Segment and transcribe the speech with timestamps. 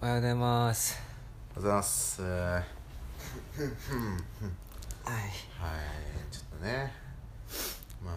[0.00, 0.96] おはようございます。
[1.56, 2.22] おはようございます。
[2.22, 2.30] はい。
[2.30, 2.64] はい。
[6.30, 6.92] ちょっとね
[8.04, 8.14] まあ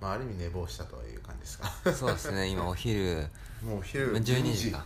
[0.00, 1.70] まあある意味寝坊したという感じですか。
[1.92, 3.26] そうですね今お昼。
[3.62, 4.82] もうお昼まあ12時か。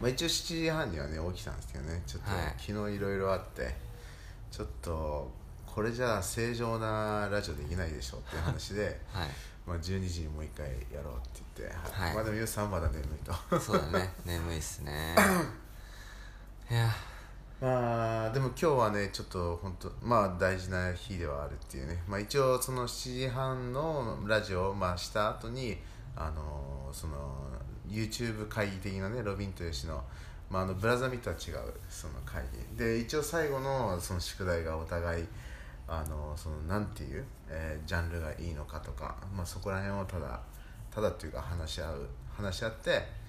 [0.00, 2.02] まあ一応7時半にはね起きたんですけどね。
[2.06, 3.74] ちょっと、はい昨日いろいろあって
[4.50, 5.30] ちょっと
[5.66, 9.28] これじゃあ正常なラジオできないでしょっていう話で はい
[9.66, 12.14] まあ12時にもう一回やろうって言って、はい。
[12.14, 13.60] まあでもユウさんまだ眠いと。
[13.60, 14.12] そうだね。
[14.24, 15.14] 眠いっすね。
[16.70, 16.88] いや。
[17.60, 22.02] まあでも今日はねちょっと本当まあ大事な日ではあるっていうね。
[22.08, 25.76] まあ一応その7時半のラジオをまあした後に
[26.16, 27.16] あのその
[27.86, 30.02] YouTube 会議的なねロビンとヨシの
[30.48, 32.78] まああのブラザーミとは違うその会議。
[32.78, 35.26] で一応最後のその宿題がお互い
[35.90, 40.40] あのそのなんていう、えージャンルがいいのかとかまあそこら辺をただ
[40.94, 43.20] ただっていうか話し合う話し合って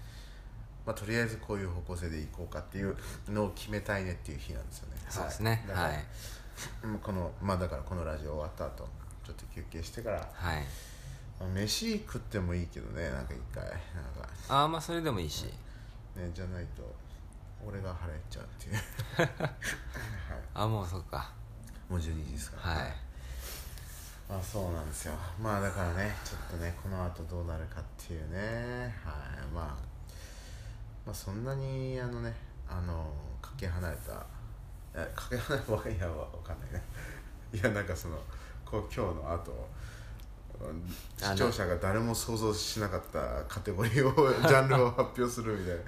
[0.85, 2.95] まあ、とりあえずこういう方向性でいこうかっていう
[3.29, 4.95] のを決めたいねっていう日なんですよね。
[5.09, 5.63] そうですね。
[5.71, 6.03] はい。
[6.83, 8.87] うんこのまあだからこのラジオ終わった後
[9.25, 10.23] ちょっと休憩してから、は
[10.57, 10.63] い。
[11.39, 13.63] まあ飯食ってもいいけどねなんか一回。
[13.63, 13.77] なんか。
[14.49, 15.45] ああまあそれでもいいし。
[16.15, 16.83] ねじゃないと
[17.65, 18.75] 俺が腹減っちゃうっていう。
[19.21, 19.51] はい。
[20.55, 21.31] あもうそうか
[21.91, 22.75] もう12時ですから。
[22.75, 22.93] はい。
[24.29, 25.13] まあそうなんですよ。
[25.43, 28.95] まあだからねちょっとねこの後どうなるかっていうね。
[29.03, 29.53] はい。
[29.53, 29.65] まあ
[31.05, 32.33] まあそんなにあのね
[32.69, 34.13] あのかけ離れた
[35.13, 36.81] かけ離れたわけいやわかんないね。
[37.53, 38.17] いやなんかその
[38.63, 39.51] こう今日の後
[41.17, 45.81] 視聴者が誰も想像しなかったカテゴリーを ジャンルを発表するみたいな。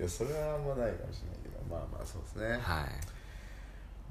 [0.00, 1.62] いやそれはあんまないかもしれないけど。
[1.70, 2.58] まあまあそうですね。
[2.60, 3.13] はい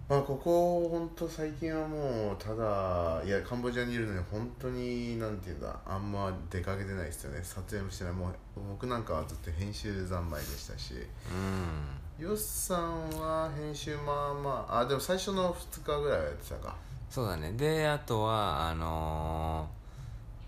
[0.09, 7.39] まあここ本当最近はもうただいやカンボジアにいるのに本当になんていうんだあんま出かけてないですよね。
[7.41, 8.13] 撮影もしてない。
[8.13, 8.33] もう
[8.71, 10.93] 僕なんかはずっと編集三昧でしたし。
[11.31, 12.25] うん。
[12.25, 16.75] ヨスさんは編集まあまああでも最初の2日ぐらいはやってたか。
[17.09, 17.53] そうだね。
[17.53, 19.82] であとはあのー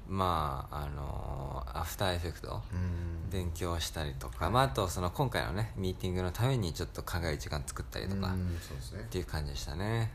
[0.07, 3.29] まああのーアフターエフェクトうん。
[3.29, 10.11] 勉強したりとか、まあ、あとその今回のねミーティングのためにちょっと考える時間作ったりとか、っていう感じでしたね。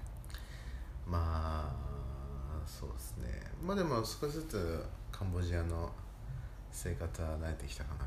[1.07, 3.43] まあそうですね。
[3.63, 5.91] まあでも少しずつカンボジアの
[6.71, 8.07] 生活は慣れてきたかな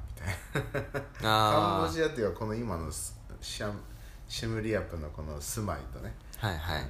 [0.63, 1.01] みたいな。
[1.21, 3.79] カンあボジアっていうかこの今のスシャム
[4.27, 6.81] シムリアップのこの住まいとね、あはいはい。
[6.81, 6.87] うん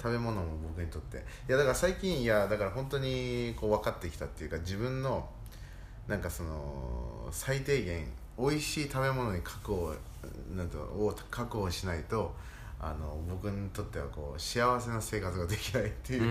[0.00, 1.18] 食べ物も僕にとって。
[1.18, 1.20] い
[1.52, 5.28] やだから最近いやだから本当にこう分かってきたっていうか自分の
[6.08, 8.06] なんかその最低限
[8.38, 9.94] 美味しい食べ物に確保
[10.56, 12.34] なんとを確保しないと
[12.80, 16.22] あの僕にとってはこう幸せな生活ができないっていう。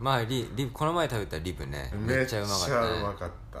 [0.00, 1.92] まあリリブこの前食べたリブね。
[1.94, 3.58] めっちゃうまかった、ね、めっちゃうまかった。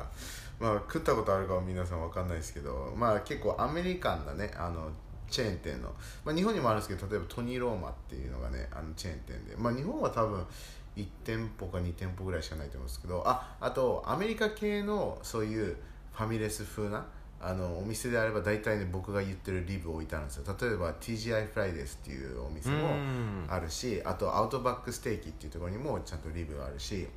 [0.58, 4.50] まあ食ったことあるかは皆さんわかんないですけどまあ結構アメリカンなね。
[4.56, 4.88] あの
[5.34, 5.92] チェーン店の、
[6.24, 9.56] まあ、日本にもあるんですけど例えばトニーローマっていうのがねあのチェーン店で。
[9.56, 10.46] まあ日本は多分
[10.96, 15.76] 1店舗か2店舗ぐらいしかないと思うんですけどああとアメリカ系のそういう
[16.12, 17.04] ファミレス風な
[17.40, 20.56] あのお店であれば大体ね僕が言ってるリブ置いてあるんですよ。
[20.60, 23.46] 例えば TGI フライデースっていうお店もうん。
[23.48, 27.08] あるしあとアウトバックステーキっていうところにもちゃんとリブがあるし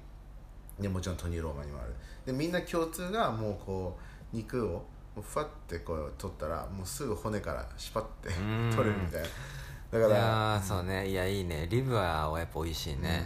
[0.80, 1.94] でもちろんトニーローマにもある。
[2.26, 3.96] でみんな共通がもうこ
[4.34, 4.86] う肉をも
[5.22, 8.72] うふわってこう取ったらもうすぐ骨からシュパってうん。
[8.76, 9.28] 取れるみたいな。
[9.92, 11.10] だいからやーそうね。
[11.10, 11.68] いやいいね。
[11.70, 13.26] リブはやっぱ美味しいね、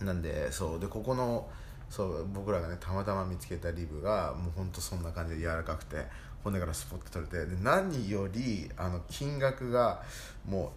[0.00, 0.06] うん。
[0.06, 0.80] なんでそう。
[0.80, 1.48] でここの
[1.88, 6.06] そう僕らがねたまたま見つけたリブがもうほんとそんな感じで柔らかくて
[6.44, 10.02] 骨からスポッと取れてで何よりあの金額が
[10.46, 10.72] も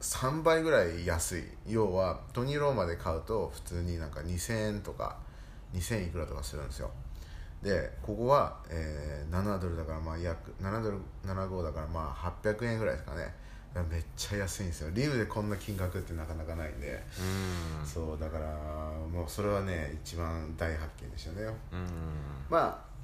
[0.00, 1.44] う3倍ぐらい安い。
[1.66, 5.16] 要はトニーローマで買うと普通になんか2000円とか
[5.74, 6.90] 2000いくらとかするんですよ
[7.64, 13.34] でここは、えー7ドルだからまあ約7ドル75だからまあ800円ぐらいですかね。
[13.90, 14.90] めっちゃ安いんですよ。
[14.94, 17.02] リブでこんな金額ってなかなかないんで、
[17.80, 17.84] うん。
[17.84, 18.46] そうだから
[19.10, 21.42] もうそれはね一番大発見でしたね。
[21.72, 21.88] うん。
[22.48, 22.94] まあ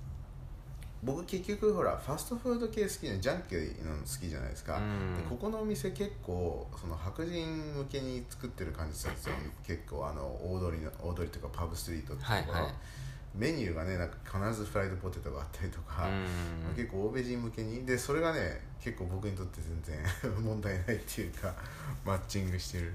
[1.03, 5.17] 僕結局ほらファストフード系好きでジャンキーなの好きじゃないですか、うん。
[5.17, 9.35] でここのお店結構その白人向けに作ってる感じするんですよ。
[9.67, 12.75] 結構あの大通りの大通りとかパブストリートっていうところ、はいはい
[13.35, 16.75] メニューがねなんか必ずフライドポテトがあったりとか、うん。
[16.77, 21.55] 結構欧米人向けにでそれがね結構僕にとって全然 問題ないっていうか
[22.05, 22.93] マッチングしてる。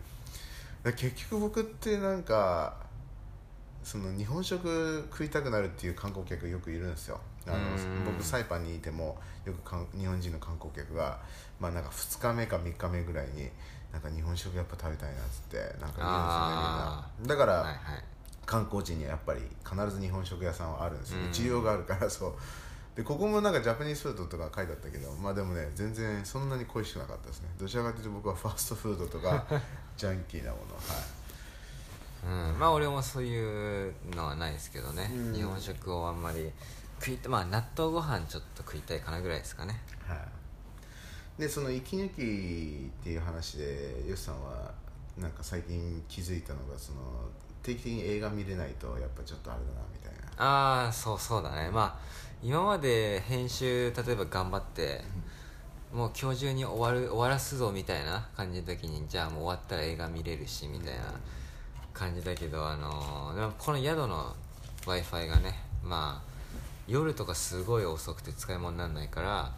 [0.96, 2.76] 結局僕ってなんか
[3.84, 7.20] その日本食食いたくなるっていう観光客よくいるんですよ。
[7.48, 8.06] あのうん。
[8.06, 11.20] 僕サイパンにいてもよくかん日本人の観光客が、
[11.60, 13.50] まあ、なんか2日目か3日目ぐらいに
[13.94, 17.36] なんか日本食やっぱ食べたいなっつってなんか言うんですよねあみんな。
[17.36, 18.04] だから、はいはい
[18.46, 21.32] 観光地にはやっぱり必ず日本食屋さんはあるんですよね、うん。
[21.32, 22.34] 需要があるからそう。
[22.96, 27.50] でここもなんかジャパニーズフードとか書いてあったけどまあでもね全然そんなに恋しくなかったですね。
[27.60, 29.46] どちらかというと僕はファーストフードとか
[29.98, 32.52] ジャンキーなものはい。
[32.52, 32.60] うん。
[32.60, 35.34] まあ俺もそういうのはないですけどね、うん。
[35.34, 36.52] 日本食をあんまり
[37.00, 39.82] 食いまあ納豆ご飯ちょっと食いたいかなぐらいですかね。
[40.08, 40.16] は
[41.38, 44.74] い、でその息抜きっていう話でよしさんは
[45.18, 47.30] なんか最近気づいたのがその
[47.66, 50.44] 定期的に映画見れないとやっぱちょっとあれだなみたいな。
[50.44, 51.70] ああそうそうだね。
[51.72, 52.06] まあ
[52.44, 55.02] 今まで編集例えば頑張って、
[55.92, 61.02] もう今日中に終わる終わらすぞみたいな感じの時にじゃあもう終わったら映画見れるしみたいな
[61.94, 64.36] 感じだけど、あのこの宿の
[64.86, 66.36] w i f i がねまあ
[66.88, 69.52] 夜とかすごい遅くて使い物にならないから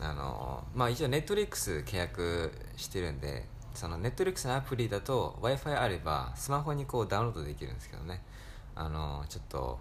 [0.00, 8.22] あのーまあ一応ネットリックス契約してるんでそのネットリックスのアプリだと w i f i あればスマホにこうダウンロードできるんですけどね。
[8.76, 9.78] あのーちょっと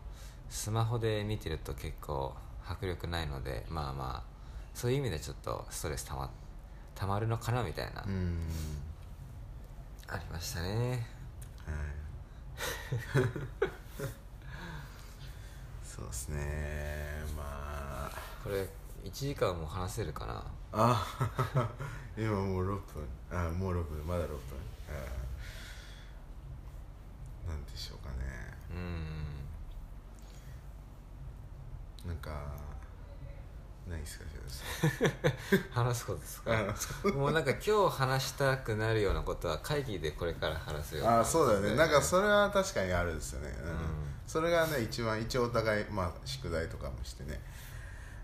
[0.50, 2.34] スマホで見てると結構
[2.68, 4.24] 迫力ないのでまあまあ
[4.74, 6.30] そういう意味でちょっとストレスたま
[6.95, 8.38] たまるのかなみたいな、うん。
[10.07, 11.07] ありましたね。
[11.66, 13.24] はい。
[15.84, 17.24] そうですね。
[17.36, 18.12] まあ。
[18.44, 18.68] これ
[19.03, 20.44] 1時間も話せるかな？
[20.71, 21.05] あ
[22.17, 22.81] 今もう6分。
[23.31, 24.07] あもう6分。
[24.07, 24.38] まだ6分。
[24.89, 24.94] あ
[27.50, 28.15] なんでしょうかね。
[28.71, 28.75] う
[32.07, 32.07] ん。
[32.07, 32.31] なんか
[33.88, 34.25] ないですか
[35.71, 36.51] 話すことですか？
[37.13, 41.75] もうなんか今日話したくなるようなことは会議でこれから話すようなあそうだよね。
[41.75, 43.69] なんかそれは確かにあるんですよね、うん。
[43.69, 43.77] うん。
[44.25, 47.41] それがね一番一応お互い、まあ、宿題とかもしてね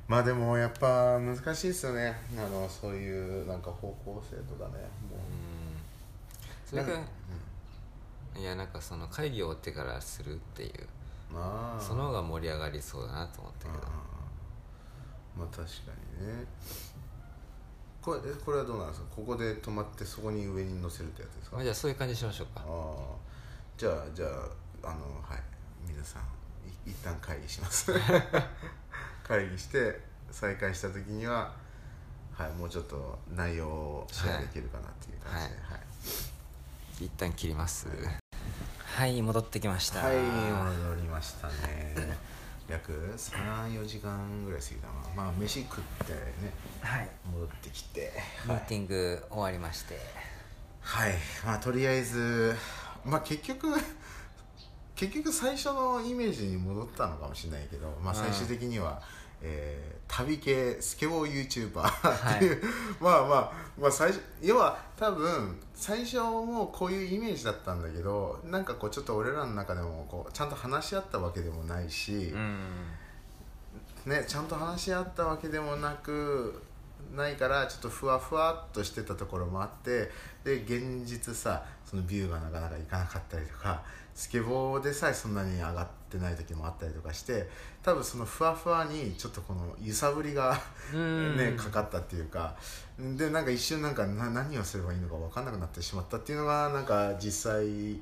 [0.10, 2.18] まあでもやっぱ難しいですよね。
[2.36, 4.80] あのそういうなんか方向性とかね。
[5.10, 5.20] もう。
[5.20, 5.78] ん。
[6.68, 7.04] それかなん。
[7.04, 7.10] か
[8.36, 10.72] いやなんかその会議を終わってからするっていう。
[11.32, 11.82] うまあ。
[11.82, 13.84] その方が盛り上がりそうだなと思ったけど。
[15.38, 15.72] まあ確か
[16.20, 16.44] にね。
[18.02, 19.08] これえこれはどうなんですか？
[19.16, 21.58] ここで止まってそこに上に乗せるってやつですか？
[21.58, 22.62] まあじゃあそういう感じしましょうか。
[22.62, 23.16] ああ。
[23.78, 25.44] じゃあじゃああのはい。
[25.88, 26.24] 皆さん
[26.88, 27.92] い一旦会議します
[29.30, 30.00] 会議して
[30.32, 31.54] 再開した時には
[32.34, 35.78] はいもうちょっと内容をシェアできるかなっていう感じでは
[37.00, 37.88] い、一旦切ります。
[38.86, 39.22] はい。
[39.22, 40.00] 戻ってきました。
[40.00, 42.18] はい、戻りましたね。
[42.68, 44.94] 約34時間ぐらい過ぎたな。
[45.16, 46.20] まあ飯食ってね
[46.82, 47.10] はい。
[47.32, 48.12] 戻ってきて
[48.46, 50.00] ミーティング終わりまして。
[50.82, 51.14] はい。
[51.46, 52.56] まあとりあえず
[53.06, 53.76] まあ結局
[55.00, 59.02] 結局最初のイメージに戻ったのかもしれないけど、まあ、最終的には、
[59.42, 62.62] えー旅系スケボー YouTuber っていう、
[63.00, 72.60] まあまあまあ最初要は多分最初もこういうイメージだったんだけどなんかこうちょっと俺らの中でもこうちゃんと話し合ったわけでもないし、うん。
[74.06, 76.64] ね、ちゃんと話し合ったわけでもなく
[77.16, 80.10] ないからちょっとふわふわっとしてたところもあって
[80.44, 83.84] で現実さそのビューがなかなかいかなかったりとか
[84.16, 87.48] スケボーでさえそんなに上がってない時もあったりとかして
[87.84, 90.60] 多分そのふわふわにちょっとこの揺さぶりが
[90.94, 91.38] うん。
[91.38, 92.56] ね、かかったっていうか
[93.00, 98.00] でなんか一瞬なんかな何をすればいいのか分かんなくなってしまったっていうのがなんか実際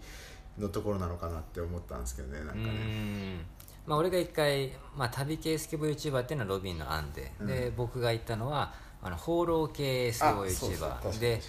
[0.58, 2.70] のところなのかなって思ったんですけどねなんかうね。
[2.70, 3.46] ん。
[3.86, 11.42] まあ俺が一回、まあ、旅系スケボー YouTuber っていうのはロビンの案で、で僕が言ったのはあの放浪系スケボー YouTuber にで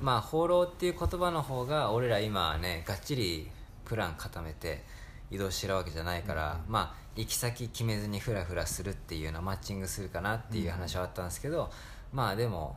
[0.00, 3.48] まあ放浪っていう言葉の方が俺ら今はねがっちり
[3.86, 4.84] プラン固めて
[5.30, 11.70] 移動してるわけじゃないから、まあ行き先決めずにフラフラするっていうのはマッチングするかなっていう話はあったんですけど、
[12.12, 12.76] まあでも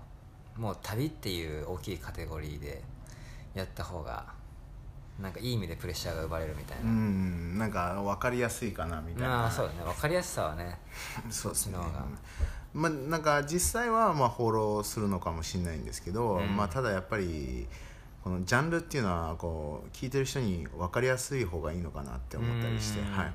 [0.57, 2.81] もう旅っていう大きいカテゴリーで
[3.53, 4.25] やった方が
[5.19, 9.29] なんかいい意味でプレッシャーが生まれるみたいな、うんなんか分かりやすいかなみたいな。
[9.29, 9.79] まあそうだね。
[9.83, 10.79] 分かりやすさはね
[11.29, 11.77] そうですね。
[12.73, 16.55] まあなんか実際はまあ放浪するのかもしれないんですけど、うん。
[16.55, 17.67] まあただやっぱり
[18.23, 23.05] このジャンルっていうのはこう聞いてる人に分かりやすい方がいいのかなって思ったりしてうん。
[23.05, 23.33] はい。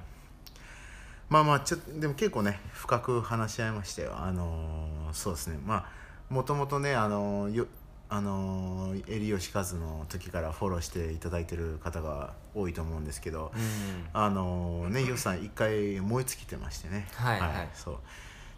[1.29, 5.59] まあまあちょっとでも結構ね深く話し合いましたよあのーそうですね。
[5.65, 5.87] まあ
[6.29, 7.67] もともとねあのーよ
[8.11, 14.07] あのー、襟吉和の時からフォローしていただいてる方が多いと思うんですけど、うん。
[14.13, 17.09] あのね、ヨウさん一回燃え尽きてましてね。
[17.15, 17.41] はい。
[17.41, 17.69] はい。
[17.75, 17.99] そう。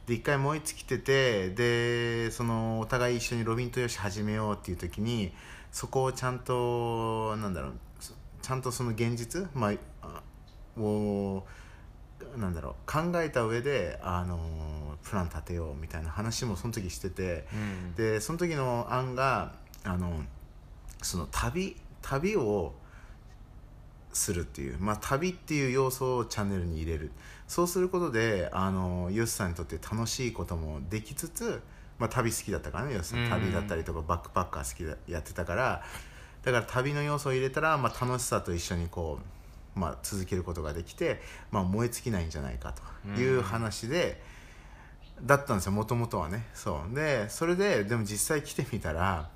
[0.06, 5.32] で一回燃え尽きててでそのお互い一緒にロビンとヨシ始めようっていう時に
[5.76, 11.44] そこをちゃんとなんだろうそちゃんとその現実、まあ、あを
[12.38, 17.56] なんだろう考えた上であのプラン立てようみたいな話もその時してて、う
[17.90, 17.94] ん。
[17.94, 19.52] でその時の案が
[19.84, 20.22] あの
[21.02, 22.72] その旅旅を
[24.14, 27.12] するっていう、まあ、旅っていう要素をチャンネルに入れる。
[27.48, 31.60] そうすることであのヨシさんにとって楽しいこともできつつ、
[31.98, 33.30] まあ、旅好きだったからねヨシさんうん。
[33.30, 35.82] 旅だったりとかバックパッカー好きだやってたから。
[36.42, 39.18] だから旅の要素を入れたら、まあ、楽しさと一緒にこ
[39.76, 42.72] う、まあ、続けることができて、まあ、燃え尽きないんじゃないか
[43.14, 44.22] という話で、
[45.22, 46.46] だったんですよもともとはね。
[46.54, 46.94] そう。
[46.94, 49.28] でそれででも実際来てみたら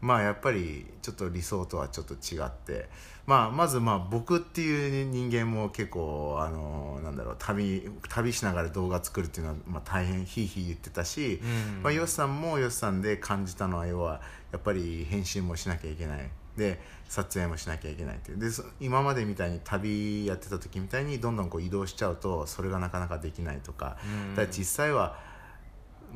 [0.00, 2.88] まあやっぱりちょっと理想とはちょっと違って、
[3.26, 11.82] まあ、まずまあ僕っていう人間も結構あのなんだろう旅旅しながら動画作るっていうのは、まあ、大変ひいひい言ってたし、うん。
[11.82, 14.20] まあ、ヨシさんもヨシさんで感じたのは要は
[14.52, 16.30] やっぱり編集もしなきゃいけない。
[16.56, 18.38] で撮影もしなきゃいけないっていう。
[18.38, 24.34] でそ今までみたいに旅やってた時みたいにどんどんこう移動しちゃうとそれがなかなかできないとか,、うん。
[24.34, 25.18] だ実際は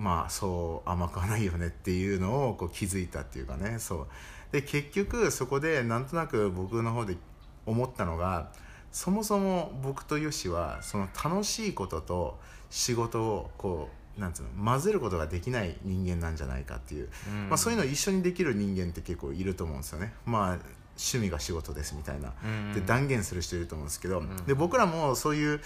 [0.00, 3.78] まあそう甘くはないよねっていうのをこう気づいたっていうかね。
[3.78, 4.07] そう。
[4.50, 7.19] で結局そこでなんとなく僕の方で
[7.66, 8.50] 思ったのが
[8.90, 12.38] そもそも僕とヨシはその楽しいことと
[12.71, 17.49] 仕事をこうなんつうの混ぜることができない人間なんじゃないかっていう、うん。
[17.50, 20.14] まあ、そういうのを一緒にできる人間って結構いると思うんですよね。
[20.25, 20.59] まあ
[20.97, 22.73] 趣味が仕事ですみたいな、うん。
[22.73, 24.37] で断言する人いると思うんですけど、ん。
[24.47, 25.61] で僕らもそういう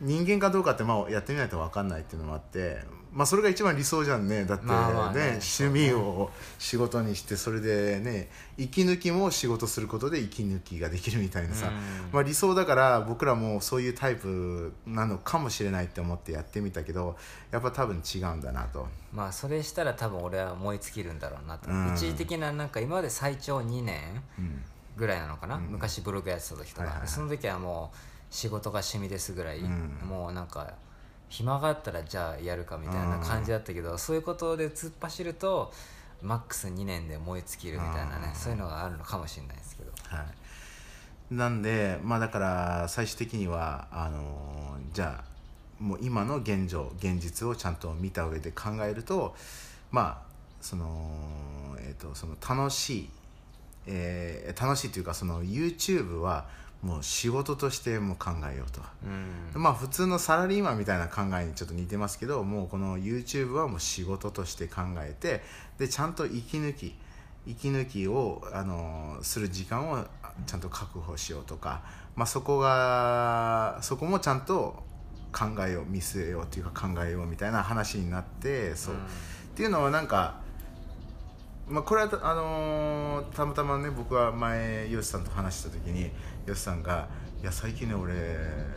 [0.00, 4.44] 人間かどうかってまあやってみないと分かんないっていうのもあって、まあ、それが一番理想じゃんね。
[4.44, 5.38] だってね,、まあまあね。
[5.42, 11.74] 趣味を仕事にしてそれでね息抜きも仕事することで息抜きができるみたいなさ、うん。
[12.12, 17.16] まあ、理想だから僕らもそういうタイプなのかもしれないって思ってやってみたけど
[17.50, 18.88] やっぱ多分違うんだなと。
[19.12, 21.94] まあそれしたら多分俺は燃え尽きるんだろうなと、うん。
[21.94, 24.62] 一時的ななんか今まで最長2年うん。
[24.94, 27.08] ぐらいなのかな、昔ブログやってた時とか、はいはいはい。
[27.08, 27.96] その時はもう
[28.28, 29.98] 仕事が趣味ですぐらい、うん。
[30.06, 30.74] もうなんか
[31.32, 35.72] 暇があったらじゃあやるかみたいな感じだったけど、そういうことで突っ走ると
[36.20, 39.90] マックス2年で燃え尽きるみたいなねそういうのがあるのかもしれないですけど。
[40.14, 40.24] は
[41.30, 49.34] い、なんでまあだから最終的にはあのーじゃあもう今の現状現実をちゃんと見た上で考えると
[49.90, 53.10] まあその,、えー、とその楽しい、
[53.86, 56.44] えー楽しいというかその YouTube は
[56.82, 58.80] もう仕事としても考えようと。
[59.54, 59.62] うん。
[59.62, 65.42] まあ普通のサラリーマンみたいな考えにちょっと似てますけどもうこの YouTube はもう仕事として考えて
[65.78, 66.94] でちゃんと息抜き
[67.46, 70.04] 息抜きを、あのする時間を
[70.46, 71.82] ちゃんと確保しようとか、
[72.14, 74.82] まあ、そこがそこもちゃんと
[75.32, 78.98] 考えよう見据えようというか考えようみたいな話になってそう、っ
[79.56, 80.41] ていうのはなんか
[81.68, 86.10] まあ、これはあのーたまたまね僕は前ヨシさんと話した時に
[86.44, 87.08] ヨシさんが
[87.40, 88.12] 「いや最近ね俺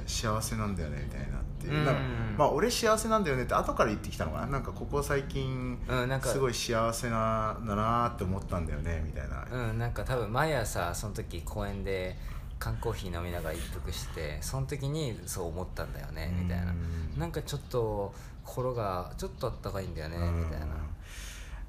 [0.06, 1.68] 幸せなんだよね」みたいなって。
[1.68, 4.48] いう、うんまあ俺幸せなんだよねって後から言ってきたのかな。
[4.48, 12.18] なんかここ最近うんすごい幸せなだなって思ったんだよねみたいな、うんなんか多分毎朝その時公園で
[12.60, 16.72] 缶コーヒー飲みながら一服してその時にそう思ったんだよねみたいな。
[16.72, 17.20] うん。
[17.20, 18.14] なんかちょっと
[18.44, 20.68] 心がちょっとあったかいんだよねうんみたいな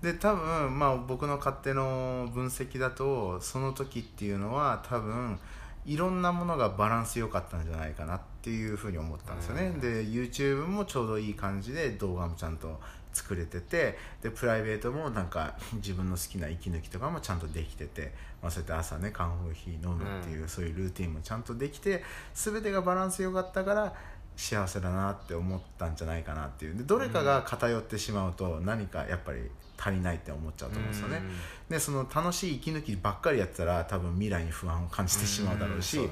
[0.03, 5.39] で多分まあ僕の勝手の分析だとその時っていうのは多分
[5.87, 9.81] いろんなものがバランス良かったんじゃないかなっていうふうに思ったんですよね、うん。
[9.81, 12.81] で YouTube もちょうどいい感じで動画もちゃんと
[13.13, 18.13] 作れててでプライベートもなんか 自分の好きな息抜きとかもちゃんとできてて、
[18.43, 23.95] まあ、そうやって朝ね缶コーヒー飲むっていう、そういうルーティンもちゃんとできて全てがバランス良かったから
[24.37, 26.77] 幸せだなって思ったんじゃないかなっていう。
[26.77, 31.23] でどれかが偏ってしまうと何かやっぱり足りないって思っちゃうと思うんですよね、
[31.69, 36.09] でその楽しい息抜きばっかりやってたら多分未来に不安を感じてしまうだろうし、ね。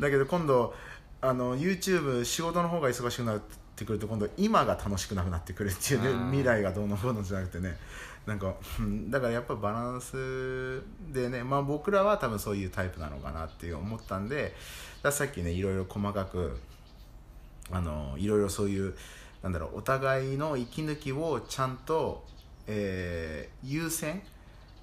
[0.00, 0.74] だけど今度
[1.20, 3.40] あの YouTube 仕事の方が忙しくなっ
[3.74, 6.30] てくると今度今が楽しくなくなってくるっていうねうん。
[6.30, 7.76] 未来がどうのこうのじゃなくてね。
[8.26, 10.82] なんか、うんだからやっぱバランス
[11.12, 14.52] でね、まあ、僕らは多分そういうタイプなのかなっていう思ったんで
[15.10, 16.58] さっきねいろいろ細かく
[17.70, 18.96] あのいろいろそういう
[19.42, 22.24] なんだろうお互いの息抜きをちゃんと、
[22.66, 24.22] えー優先、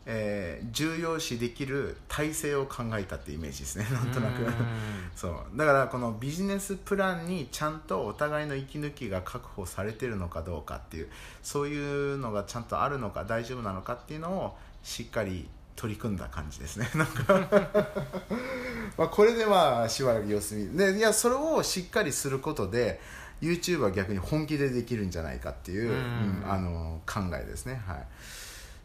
[0.05, 3.87] えー重要視できる体制を考えたってイメージですね。
[3.91, 4.43] なんとなく。
[4.43, 4.53] うん。
[5.15, 5.57] そう。
[5.57, 11.09] だからこのビジネスプランにちゃんとお互いの息抜きが確保されてるのかどうかっていう
[11.43, 16.89] そういうのがちゃんとあるのか大丈夫なのかっていうのをしっかり取り組んだ感じですね。
[16.95, 17.33] なんか。
[18.97, 20.77] まあこれでまあしばらく様子見。
[20.77, 22.99] でいやそれをしっかりすることで
[23.43, 27.81] YouTube は逆に本気でできるんじゃないかっていう、うんうんあの考えですね。
[27.85, 28.07] はい。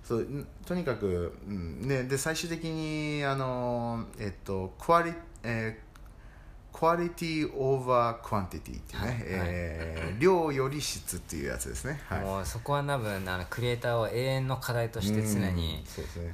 [0.05, 5.12] そううんとにかく、うんね、で最終的にあの、えっと、 quali、
[5.43, 5.88] えー
[6.71, 9.23] quality over quantity っていうね、はいはい。
[9.31, 15.85] えー量より質っていうやつですね、はい、もうそこは多分あのクリエイターは永遠の課題として常に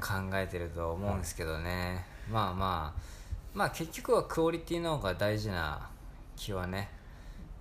[0.00, 3.00] 考えてると思うんですけどね、まあまあ
[3.54, 5.88] まあ結局はクオリティの方が大事な
[6.36, 6.90] 気はね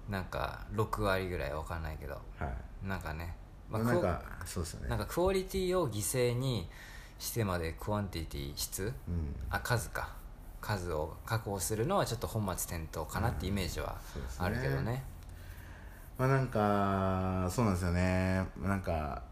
[0.09, 2.13] なんか6割ぐらいわかんないけど。
[2.37, 2.87] はい。
[2.87, 3.35] なんかね、
[3.69, 4.89] まあ、なんクオかそうですよね。
[4.89, 6.69] なんかクオリティを犠牲に
[7.19, 8.93] してまで quantity 質？
[9.07, 9.35] うん。
[9.49, 10.21] あ数か。
[10.65, 13.97] 数を確保するのはちょっと本末転倒かなってイメージは
[14.39, 15.03] あるけどね,、
[16.17, 18.47] まあなんかそうなんですよね。
[18.61, 19.23] なんか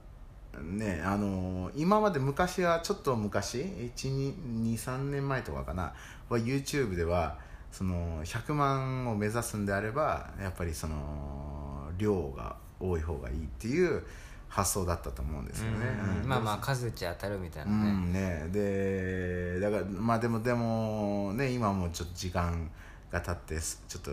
[0.62, 3.60] ねあの今まで昔はちょっと昔
[3.96, 5.94] ？123年前とかかな？
[6.28, 7.38] は YouTube では
[7.72, 14.04] その100万を目指すんであればやっぱりその量が多い方がいいっていう
[14.50, 18.50] 発想だったと思うんですよね、うんうんまあまあ数打ち当たるみたいうなね、んね。
[18.52, 22.70] でだからまあでもでもね今もちょっと時間
[23.12, 24.12] が経ってすちょっと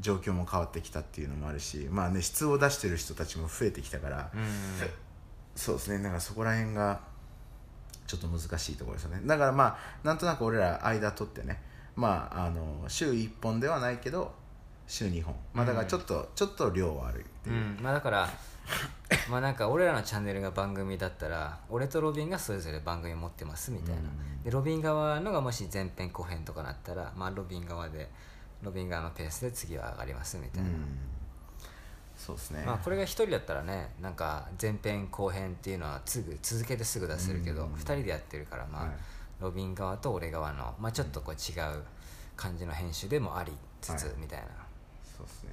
[0.00, 4.40] 状況も変わってきたっていうのもあるしまあね質を出してる人たちも増えてきたから、うん
[5.56, 6.02] そうですね。
[6.02, 7.00] だからそこら辺が
[8.06, 9.20] ちょっと難しいところですよね。
[9.26, 11.60] だからまあなんとなく俺ら間取ってね
[11.96, 14.32] まああの週1本ではないけど
[14.86, 15.34] 週2本。
[15.52, 17.78] まあだからちょっと、ちょっと量はあるっていう、うん。
[17.80, 18.28] まあだから
[19.28, 28.08] まあなんか俺らのチャンネルが番組だったら俺とロビンがそれぞれ番組持ってますみたいな、うんでロビン側のがもし前編後編とかなったらまあロビン側で
[28.62, 30.98] ロビン側のペースで次は上がりますみたいな、うん。
[32.16, 32.62] そうですね。
[32.64, 37.72] まあこれが一人だったらねなんか前編後編っていうのはすぐ続けてすぐ出せるけど、うん。
[37.74, 38.92] 二人でやってるからまあ、はい
[39.40, 41.82] ロビン側と俺側の、まあ、ちょっとこう違う
[42.36, 44.14] 感じの編集でもありつつはい。
[44.18, 44.46] みたいな、
[45.16, 45.50] そうですね。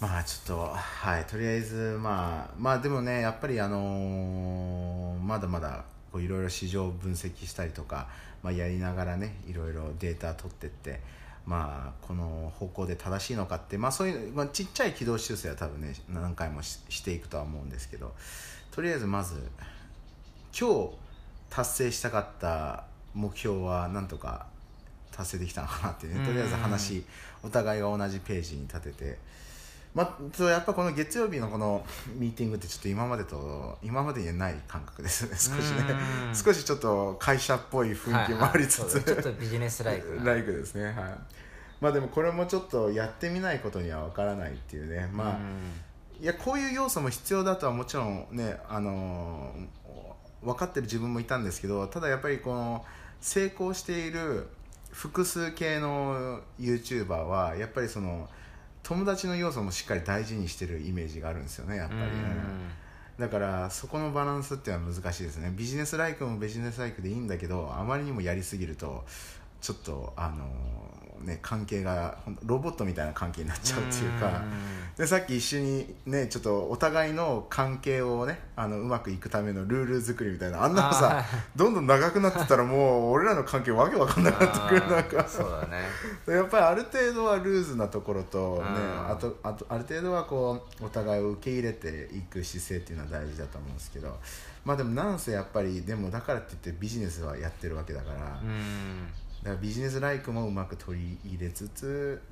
[0.00, 8.08] まあちょっとはいとりあえずまあまあでもねやっぱりあのーまだまだこういろいろ市場を分析したりとか、
[8.42, 11.00] まあ、やりながらねいろいろデータ取ってって
[11.46, 18.12] まあこの方向で正しいのかってまあそういう、まあ、ちっちゃい軌道修正は多分ね何回もししていくとは思うんですけど
[18.72, 19.34] とりあえずまず
[20.58, 20.90] 今日
[21.54, 24.46] 達成したかった目標はなんとか
[25.14, 26.24] 達成できたのかなっていうね。
[26.24, 27.04] とりあえず話
[27.42, 29.18] お互いが同じページに立てて。
[29.94, 31.84] まあそうやっぱこの月曜日のこの
[32.16, 35.32] ミーティングってちょっと今までと今までにはない感覚ですね。
[35.32, 35.84] 少しね。
[36.28, 40.86] うん少しちょっと会社っぽい雰囲気もありつつ、はいはいちょっとビジネスライクな ライクですね。
[40.86, 40.94] はい。
[41.82, 45.10] まあでもこれもちょっとやってみないことにはわからないっていうね。
[45.12, 46.24] まあ、うん。
[46.24, 49.81] いやこういう要素も必要だとはもちろんね、あのー
[50.42, 52.84] 分かってる自分もいたんですけどただやっぱりこの
[53.20, 54.48] 成功している
[54.90, 58.28] 複数系の YouTuber はやっぱりその
[58.82, 62.08] 友達の要素もしっかり大事にしてるイメージがあるんですよねやっぱり、うん。
[63.18, 65.52] だからそこのバランスっていうのは難しいですね。
[65.56, 69.04] ビジネスライクもビジネスライクでいいんだけどあまりにもやりすぎると
[69.60, 70.46] ちょっとあの
[71.24, 74.42] ね関係がロボットみたいな関係になっちゃうっていうか
[74.96, 81.24] でさっき一緒にねちょっとお互いの関係をねあのうまくいくためのルール作りみたいなあんなのさ
[81.56, 85.16] どんどん長くなってたらもう俺らの関係わけわかんなくなってくるなんあか。
[85.18, 85.82] ーそうだね。
[86.28, 89.10] やっぱりある程度はルーズなところと、ね、うん。
[89.10, 94.18] あとあとある程度はこうお互いを受け入れていく姿勢っていうのは大事だと思うんですけど
[94.64, 98.40] まあでもなんせやっぱりでもだからって言ってビジネスはやってるわけだから,、
[99.42, 102.22] だかうんらビジネスライクもうまく取り入れつつ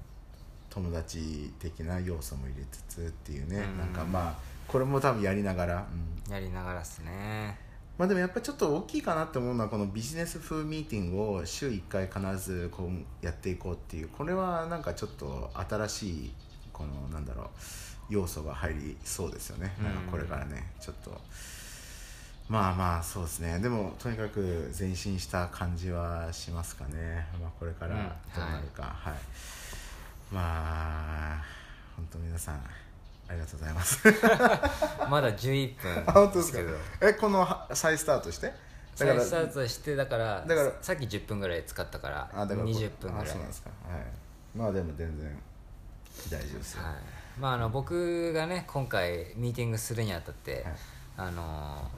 [0.70, 3.78] 友達的な要素も入れつつっていうね、うん。
[3.78, 4.34] なんかまあ
[4.68, 5.86] これも多分やりながら、
[6.28, 6.32] うん。
[6.32, 7.58] やりながらっすね。
[7.98, 16.32] まあでもやっぱりちょっと大きいかなって思うのはこのビジネス風ミーティングを週1回必ずこうやっていこうっていうこれはなんかちょっと新しい
[16.72, 17.46] このなんだろう
[18.08, 19.74] 要素が入りそうですよね。
[19.82, 21.20] なんかこれからねちょっと
[22.50, 23.60] まあまあそうですね。
[23.60, 27.24] でもとにかく前進した感じはしますかね。
[27.40, 27.90] まあこれから
[28.34, 29.14] どうなるか、はい。
[30.34, 30.40] ま
[31.38, 31.42] あ
[31.96, 32.56] 本当皆さん
[33.28, 34.00] ありがとうございます。
[35.08, 36.58] まだ11分 あ本当ですか？
[36.58, 38.52] けどえこのは再スタートして？
[38.96, 43.26] 再スタートしてだからだからさっき10分ぐらい使ったからあだからこ20分ぐらい。
[43.28, 43.70] あそうなんですか。
[43.88, 44.02] はい。
[44.58, 45.38] まあでも全然
[46.28, 46.94] 大丈夫ですよ、はい。
[47.38, 50.74] まあ、あの僕がね今回ミーティングするにあたって、はい
[51.16, 51.42] あの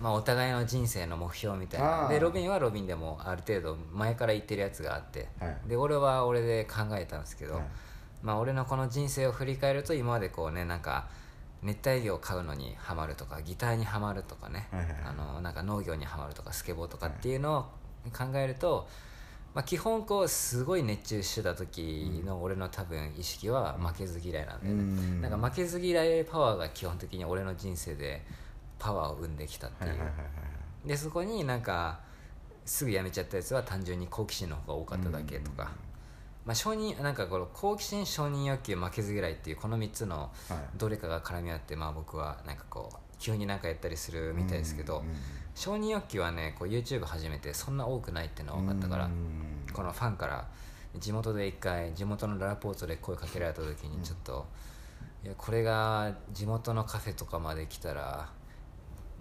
[0.00, 2.08] まあ、お互いの人生の目標みたいな。
[2.08, 5.68] でロビンはロビンでもある程度前から言ってるやつがあって、はい。
[5.68, 7.62] で俺は俺で考えたんですけど、はい。
[8.22, 11.06] まあ、俺のこの人生を振り返ると今までこうねなんか
[11.62, 14.96] 熱帯魚を飼うのにハマるとかギターにはまるとかね、はいはいはい。
[15.04, 17.62] あのなんか農業にはまるとかスケボーとかっていうのを
[18.10, 18.88] 考えると、
[19.54, 25.20] まあ、基本こうすごい熱中してた時の俺の多分意識は負けず嫌いなんだよね、うん。
[25.22, 28.22] なんか負けず嫌いパワーが基本的に俺の人生で
[28.82, 29.92] パワーを生んできたっていう、
[30.84, 32.00] でそこになんか
[32.66, 35.70] すぐ辞めちゃったやつは単純に好奇心の方が多かっただけとか、
[36.44, 40.58] まあ、承認なんかこの好奇心承認欲求負けず嫌いっていうこの3つのはい。
[40.76, 45.04] どれかが絡み合って、まあ、僕はなんかこう急になんかやったりするみたいですけど、
[45.54, 49.12] 承認欲求はねこう YouTube 始めてそんな多くないっていうのは分かったから、うん
[49.72, 50.48] このファンから
[50.98, 54.46] 地元で一回地元のララポートで声かけられた時にちょっと、
[55.24, 58.28] いやこれが地元のカフェとかまで来たら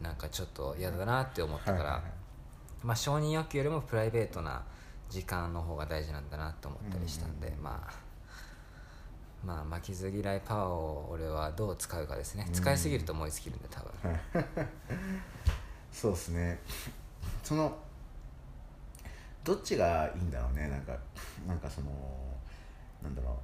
[0.02, 2.12] なんかちょっと嫌だなって思ったから、はいはいはい。
[2.84, 4.64] まあ、承認欲求よりもプライベートな
[5.10, 8.12] 時間の方が大事なんだなと思ったりしたんで、まあ
[9.46, 12.48] まあ負けず嫌いパワーを俺はどう使うかですね。
[12.54, 13.90] 使いすぎると燃え尽きるんで多分、
[15.92, 16.60] そうですね。
[17.44, 17.76] その
[19.44, 20.70] どっちがいいんだろうね。
[20.70, 20.96] なんか
[21.48, 21.90] なんかその
[23.02, 23.38] なんだろ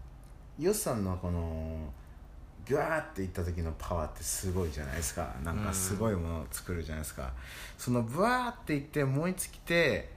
[0.59, 0.63] う。
[0.63, 1.91] ヨスさんのこの
[2.67, 5.33] ギュワーっていった時のパワーってすごいじゃないですか。
[5.43, 7.31] なんかすごいものを作るじゃないですか、
[7.77, 10.09] そのブワーっていって燃え尽きて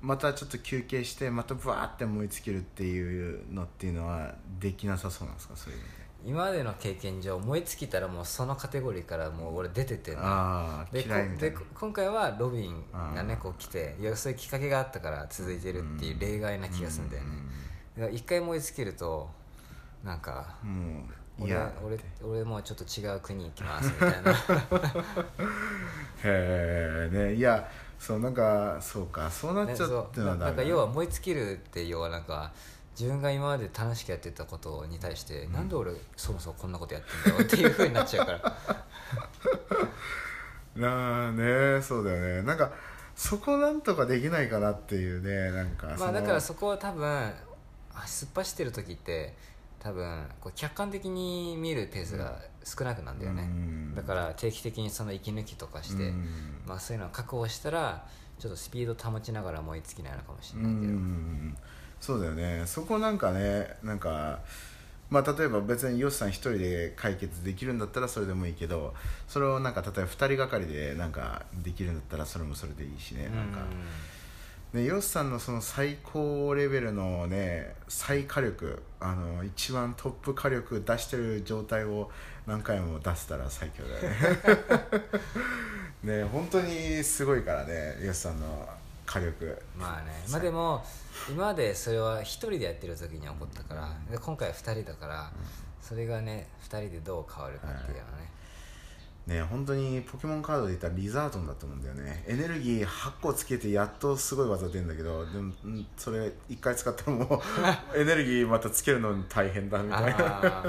[0.00, 5.56] またちょっと休憩してまたブワーって燃え尽きるっていうのっていうのはできなさそうなんですか？
[5.56, 5.90] そういうので
[6.22, 11.02] 今までの経験上燃え尽きたらもうそのカテゴリーからもう俺出ててんのああで
[11.38, 19.30] で今回はロビンがねこう来ていやそういうきっかけがあったから続いてるっていう例外な気がするんだよね、一回燃え尽きると
[20.04, 21.02] なんかもう
[21.38, 24.32] い俺や俺俺もうちょっと違う国行きますみたいな。
[26.24, 27.66] へえねいや
[27.98, 32.52] そうなんかそうかそうなっねちゃそうなってのはなんか要は燃え尽きるって要はなんか
[32.98, 38.56] 自分が今まで楽しくやってたことに対して、なんで俺そもそもこんなことやってんだろうっていうふうになっちゃうから。
[40.76, 42.42] なあねそうだよね。
[42.42, 42.70] なんか
[43.14, 47.34] そこなんとかできないかなっていうねなんかのまあだからそこは多分あ
[48.06, 49.34] 突っ走ってる時って
[49.82, 53.94] 多分こう客観的に見るペースが少なくなるんだよね、うん。
[53.94, 56.62] だから定期的にその息抜きとかして、うん。
[56.66, 58.06] まあ、そういうのを確保したら
[58.38, 61.56] ちょっとスピード保ちながら燃え尽きないのかもしうれないけど、ん。
[62.00, 62.62] そうだよね。
[62.66, 64.40] そこなんかねなんか
[65.08, 68.94] まあ例えば別にヨシさん一人で解決できるんだったらそれでもいいけど
[69.26, 73.28] それをなんか例えば二人がかりでなんかできるんだったらそれもそれでいいしね。
[73.28, 73.60] なんか、
[74.72, 82.08] ね、ヨシさんのその最高レベルのね最火力あの一番トップ火力出してる状態を
[82.46, 84.16] 何回も出せたら最強だよね。
[86.22, 88.68] ね本当にすごいからねヨシさんの
[89.06, 89.60] 火力。
[89.76, 90.12] まあね。
[90.30, 90.84] まあでも
[91.28, 95.32] 今までそれは一人でやってる時に起こったからで今回は二人だから
[95.82, 98.30] それがね二人でどう変わるかっていうのはね
[99.26, 102.24] ね本当にポケモンカードで言ったらリザードンだと思うんだよね。
[102.26, 107.40] エネルギー8個つけてやっとすごい技出るんだけどでもんそれ1回使ったらもう
[107.98, 110.62] エネルギーまたつけるのに大変だみたいな。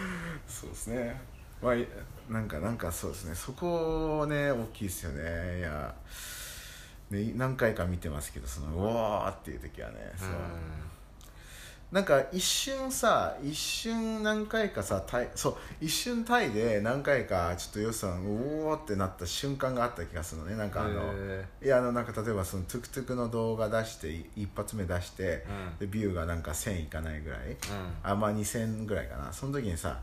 [0.46, 1.20] そうですね。
[1.62, 1.86] まあい
[2.28, 3.34] なんかなんかそうですね。
[3.34, 5.58] そこね大きいですよね。
[5.58, 5.94] いや
[7.10, 10.28] ね何回か見てますけどそのうわーっていう時はねそう、
[11.90, 20.56] なんか一瞬さ一瞬何回かさタイそう一瞬タイで何回かちょっとヨシさんおおってなった瞬間があった気がするのね。
[20.56, 25.46] なんかあのへいやあのなんか例えばそのトゥクトゥクの動画出してい一発目出して、
[25.80, 25.86] うん。
[25.86, 27.56] でビューがなんか1000いかないぐらい、うん。
[28.02, 29.32] あまあ2000ぐらいかな。
[29.32, 29.98] その時にさ、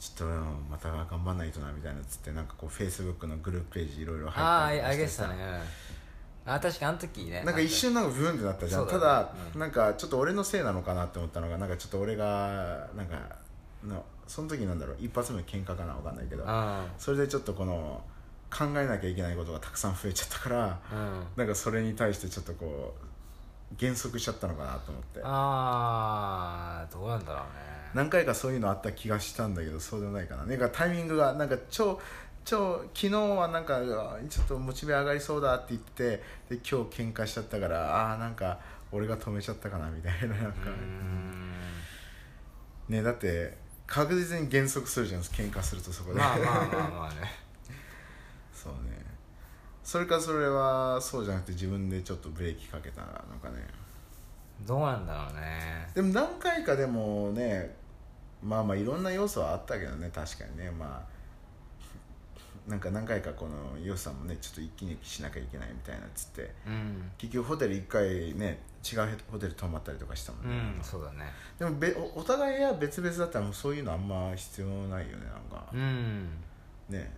[0.00, 0.32] ちょっとうん
[0.68, 4.88] また頑張んないとなみたいなっつってなんかこうフェイスブックのグループページいろいろああ入ってさ。
[4.88, 5.34] あげてたね。
[5.38, 5.99] うん
[6.46, 7.42] あ確かあの時ね。
[7.44, 8.90] なんか一瞬なんかブーンってなったじゃん、ね。
[8.90, 9.60] ただ、うん。
[9.60, 13.16] なんかちょっと俺のせいなのかなって思ったのがなんかちょっと俺がなんか
[13.86, 16.44] のその時なんだろう一発目喧嘩かなわかんないけど。
[16.46, 18.02] あそれでちょっとこの
[18.50, 21.24] 考えなきゃいけないことがたくさん増えちゃったからうん。
[21.36, 25.20] なんかそれに対してちょっとこう減速しちゃったのかなと思って。
[25.22, 27.70] あーどうなんだろうね。
[27.94, 30.44] 何回かそういうのあった気がしたんだけどそうでもないかな。
[30.44, 32.00] なんかタイミングがなんか超
[32.50, 33.78] 超昨日はなんか
[34.28, 38.58] ちょっとモチベ上がりそうだって言ってで今日喧嘩しちゃったからああーなんか
[38.90, 40.70] 俺が止めちゃったかなみたいななんか。
[42.88, 47.30] ねだって確実に減速するじゃん喧嘩するとそこで、まあまあまあまあね。
[48.52, 48.98] そうね。
[49.84, 53.64] それかそれはそうじゃなくて自分でちょっとブレーキかけたのかね。
[54.66, 55.88] どうなんだろうね。
[55.94, 57.76] でも何回かでもね
[58.42, 60.68] まあまあいろんな要素はあったけどね確かにね。
[60.72, 61.09] まあ
[62.70, 67.10] なんか何回かこのヨシさんもねちょっと一気にしなきゃいけないみたいなっつってうん。
[67.18, 71.24] 結局ホテル一回ね違うホテル泊まったりとかしたもんうね、んそうだね。
[71.58, 76.28] でもべおお互い部屋別々だったらもうそういうのあんま必要ないよねなんか、うん。
[76.88, 77.12] ね。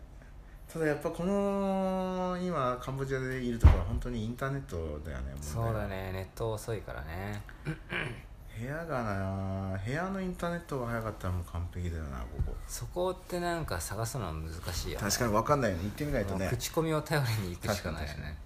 [0.73, 5.43] ただやっぱこの今カンボジアでいるところは本当にインターネットだよねもね。
[5.43, 6.12] そうだね。
[6.12, 7.43] ネット遅いからね
[8.59, 12.55] 部屋がな部屋のインターネットが早かったらもう完璧だよなここ。
[12.69, 15.05] そこってなんか探すのは難しいよね。
[15.05, 15.85] 確かに分かんないよね。
[15.85, 16.49] 行ってみないとね。
[16.51, 18.37] 口コミを頼りに行くしかないよね。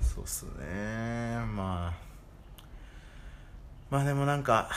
[0.00, 1.36] そうっすね。
[1.54, 1.94] まあ。
[3.90, 4.68] まあでもなんか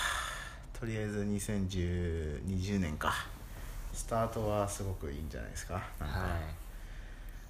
[0.79, 3.13] とりあえず2020年か。
[3.91, 5.81] スタートはすごくいいんじゃないですか。
[5.99, 6.25] なんか、は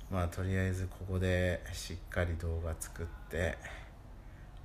[0.10, 3.58] まあとりあえずここでしっかり動画作って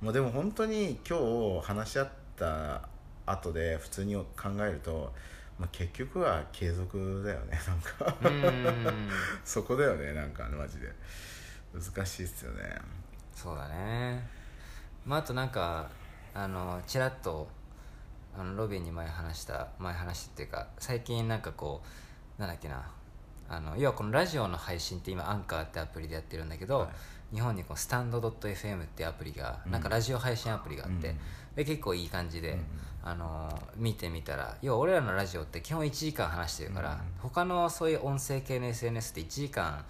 [0.01, 1.17] もうでも本当に今
[1.61, 2.87] 日話し合った
[3.25, 4.25] 後で普通に考
[4.59, 5.11] えると、
[5.57, 8.15] まあ、結局は継続だよねなんか。
[8.23, 9.09] うん。
[9.43, 10.91] そこだよねなんかマジで。
[11.73, 12.77] 難しいっすよね。
[13.33, 14.27] そうだね。
[15.05, 15.89] まああとなんか
[16.33, 17.47] あのちらっと
[18.37, 21.81] あのロビンに前話した前話したっていうか最近なんかこ
[22.37, 22.91] うなんだっけな。
[23.47, 26.89] あの要はこのラジオの配信って今アンカーってアプリでやってるんだけど、はい
[27.33, 29.71] 日本にこうスタンド .fm っていうアプリが、うん。
[29.71, 31.17] なんかラジオ配信アプリがあって、うん。
[31.55, 32.63] で結構いい感じで、うん。
[33.03, 36.97] あの見てみたら要は俺らのラジオって基本1時間話してるから、うん。
[37.21, 39.83] 他のそういう音声系の SNS って1時間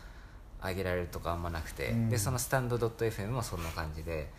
[0.63, 2.09] 上げられるとかあんまなくて、うん。
[2.09, 4.29] でそのスタンド .fm もそんな感じで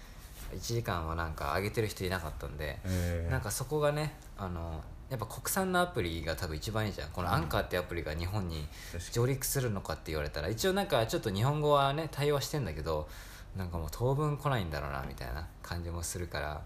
[0.55, 3.31] 1時間はなんか上げてる人いなかったんで、えー。
[3.31, 7.11] なんかそこがねあのやっぱ国産のアプリが多分一番いいじゃん。
[7.11, 8.67] このアンカーってアプリが日本に
[9.13, 13.09] 上陸するのかって言われたら一応なんかちょっと日本語はね対応してんだけど
[13.57, 16.61] なんかもう当分来ないんだろうなみたいな感じもするから、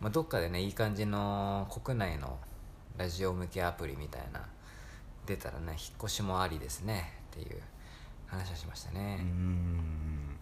[0.00, 2.38] まあ、どっかでねいい感じの国内の
[2.96, 4.40] ラジオ向けアプリみたいな
[5.26, 7.60] 出たらね引っ越しもありですねっていう
[8.26, 10.38] 話をしましたうね、ん。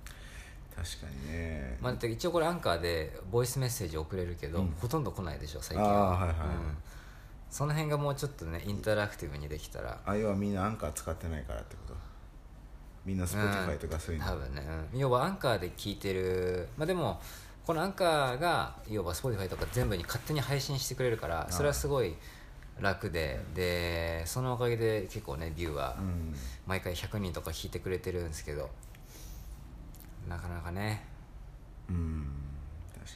[0.76, 1.78] 確かにね。
[1.80, 4.74] まあ、だって一応これアンカーでボイスメッセージ送れるけど、うん。
[4.80, 6.12] ほとんど来ないでしょ最近あは。
[6.12, 6.32] あはいはい。
[6.32, 6.76] うん
[7.50, 11.94] その辺がもうちょっとねインタラクティブにできたらあ要はみんなアンカー使ってないからってこと？
[13.04, 14.98] みんな Spotify とかそういうの、多分ね、うん。
[14.98, 17.20] 要はアンカーで聞いてるまあでも
[17.66, 22.14] このアンカーが要は Spotify とか全部に勝手に配信してくれるからそれはすごい
[22.78, 26.34] 楽ででそのおかげで結構ねビューはうん。
[26.66, 28.70] 毎回100人とか聞いてくれてるんですけど
[30.28, 31.04] なかなかね。
[31.88, 32.26] うん
[32.94, 33.06] 確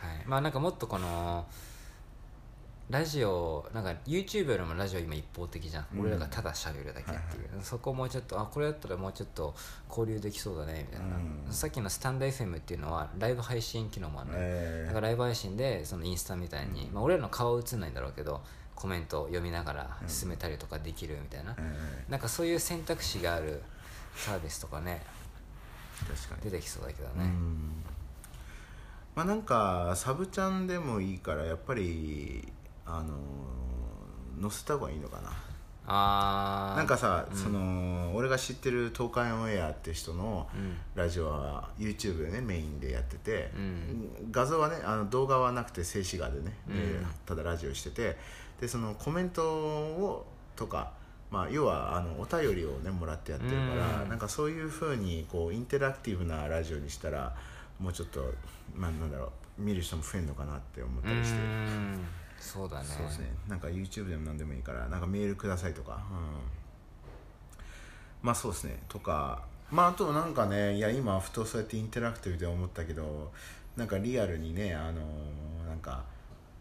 [0.00, 1.46] かはい、まあなんかもっとこの
[2.90, 6.00] ラジオなんか YouTube よりもラジオ今一方的じゃん、うん。
[6.00, 7.18] 俺らがただ喋るだけっていう、
[7.62, 9.54] そこもうちょっとあこれだったらもうちょっと
[9.88, 11.52] 交流できそうだねみたいな、うん。
[11.52, 14.86] さっきのスタンド FM っていうのはライブ配信機能もあるのよ、えー。
[14.86, 18.40] だからライブ配信でそのインスタみたいに、まあ、俺らの顔は映んないんだろうけど
[18.74, 23.60] コメントを読みながら進めたりとかできるみたいな、えなんかそういう選択肢がある
[24.14, 26.50] サービスとかねー確かに。
[26.50, 27.72] 出てきそうだけどね、うん。
[29.16, 32.52] まあなんかサブチャンでもいいからやっぱり
[32.88, 35.30] あの載せた方がいいのかな。
[35.90, 36.76] あー。
[36.76, 40.76] なんかさ、その俺が知ってる東海オンエアって人のうん。
[40.94, 44.30] ラジオは YouTube でねメインでやってて、うん。
[44.30, 46.74] 画像はねあの動画はなくて静止画でね、うん。
[46.76, 48.16] でただラジオしてて
[48.60, 50.92] でそのコメントをとか、
[51.30, 54.08] まあ、要はあのお便りをねもらってやってるから、うん。
[54.08, 57.34] なんかそういうふうにこうインタラクティブなラジオにしたら
[57.78, 58.34] もうちょっと、
[58.74, 61.38] まあ、なんだろう見る人も増えるのかなって思ったりして。
[62.38, 62.86] そうだね。
[62.86, 63.26] そうですね。
[63.48, 66.26] なんか YouTube でも何でもいいからなんかメールくださいとか、うん、
[68.22, 68.82] まあそうですね。
[68.88, 69.42] とか。
[69.70, 73.30] まああとなんかねいや今ふとそうやってインタラクティブで思ったけど
[73.76, 76.02] なんかリアルにねあのーなんか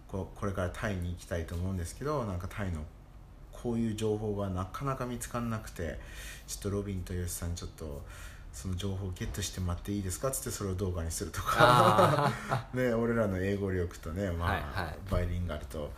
[0.07, 2.81] ここれからタイに行きたいと思うんですけどなんかタイの
[3.51, 5.99] こういう情報がなかなか見つからなくて
[6.45, 8.03] ちょっとロビンとヨシさんちょっと
[8.57, 10.29] その情報をゲットしてもらっていいですか？
[10.29, 11.55] っつってそれを動画にするとか。
[11.59, 14.97] あ ね、俺らの英語力とね、まあはいはい。
[15.11, 15.91] バイリンガルと、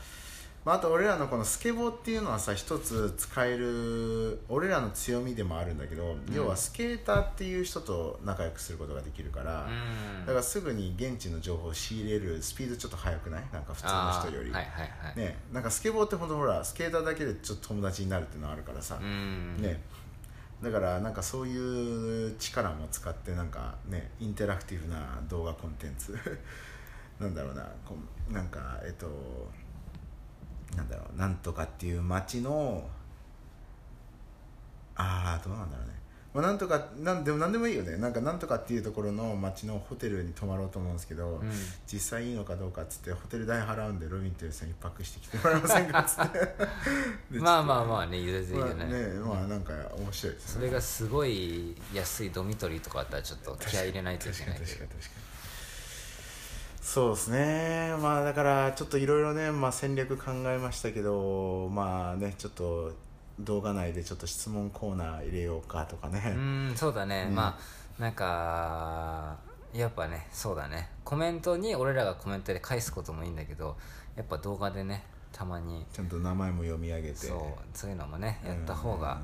[0.65, 10.25] まあ、あと俺らのこのスケボーっていうのはさ一つ使える俺らの強みでもあるんだけど、要はスケーターっていう人と仲良くすることができるから、うん。
[10.25, 13.43] だからすぐに現地の情報を仕入れるスピードちょっと速くない？
[13.53, 19.57] なんか普通のあ人より、ーはいはいはい、ね、なんかスケボーってほんとほらスケーターだけでちょっと友達になるっていうのはあるからさ、うん。
[19.61, 19.81] ね
[20.61, 26.17] だからなんかそういう力も使ってなんかねインタラクティブな動画コンテンツ。
[27.19, 27.63] なんだろうな。
[27.85, 27.95] こ
[28.29, 29.07] うなんかえっと
[30.75, 31.17] なんだろう。
[31.17, 32.89] なんとかっていう街の
[34.95, 35.93] ああどうなんだろうね、
[36.31, 37.97] まあ、なんとかなんでもなんでもいいよね。
[37.97, 41.51] なんかなんとかっていうところの街のホテルに泊まろうと思うんですけど、うん。
[41.91, 46.39] 実際いいのかどうかっつってホテル代払うんでロビンというさん一泊してきてもらえませんかっつって。
[47.33, 50.53] でまあまあまあねゆずいいよね,、まあねまあなんか面白いですね。
[50.53, 54.99] それがすごい安いドミトリーとかあったらちょっと気合い入れないといけない確かに確かに。
[56.79, 57.95] そうですね。
[57.99, 62.93] まあだからちょっといろいろね、まあ、戦略考えましたけどまあねちょっと
[63.39, 67.35] 動画内でちょっと質問コーナー入れようかとかね、うんそうだね、うん。
[67.35, 69.37] まあなんか
[69.73, 70.89] やっぱねそうだね。
[71.03, 73.77] コメントに俺らがコメントで返すこともいいんだけど
[74.15, 77.15] やっぱ動画でねたまにちゃんと名前も読み上げて。
[77.15, 79.21] そうそういうのもねやった方が。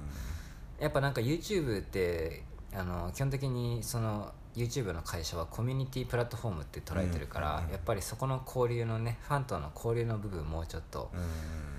[0.80, 7.72] うやっぱなんか YouTube ってあの基本的にその YouTube の会社はコミュニティプラットフォームって捉えてるから、うん。
[7.72, 11.75] やっぱりそこの交流のねファンとの交流の部分もうちょっとんうん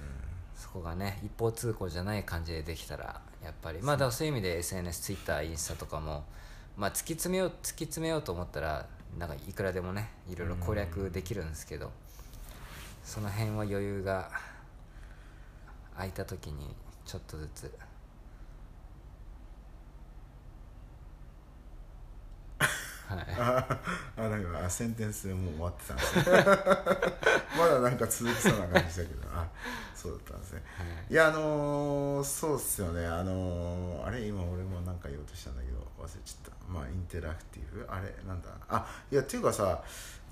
[0.66, 3.80] そこがね一方通行じゃない感じでできたらやっぱり。
[3.82, 6.24] まあだからそういう意味で SNSTwitter インスタとかも、
[6.76, 11.92] まあ、突き詰めよう突き詰めようと思ったらなんかいくらでもねいろいろ攻略できるんですけど、
[13.04, 14.28] その辺は余裕が
[15.94, 16.74] 空いた時に
[17.04, 17.72] ちょっとずつ。
[23.08, 23.26] はい。
[23.38, 23.80] あ
[24.16, 26.22] あなんかあセンテンスもう終わってたんですね。
[27.56, 29.28] まだなんか続きそうな感じだけど。
[29.32, 29.48] あ
[30.06, 30.62] そうだったんですね。
[31.10, 33.06] いやあのー、そうっすよね。
[33.06, 36.72] あのー、あれ今俺もなんか言おうとしたんだけど忘れちゃった。
[36.72, 37.86] まあインテラクティブ？
[37.88, 38.48] あれなんだ？
[38.68, 39.82] あいやっていうかさ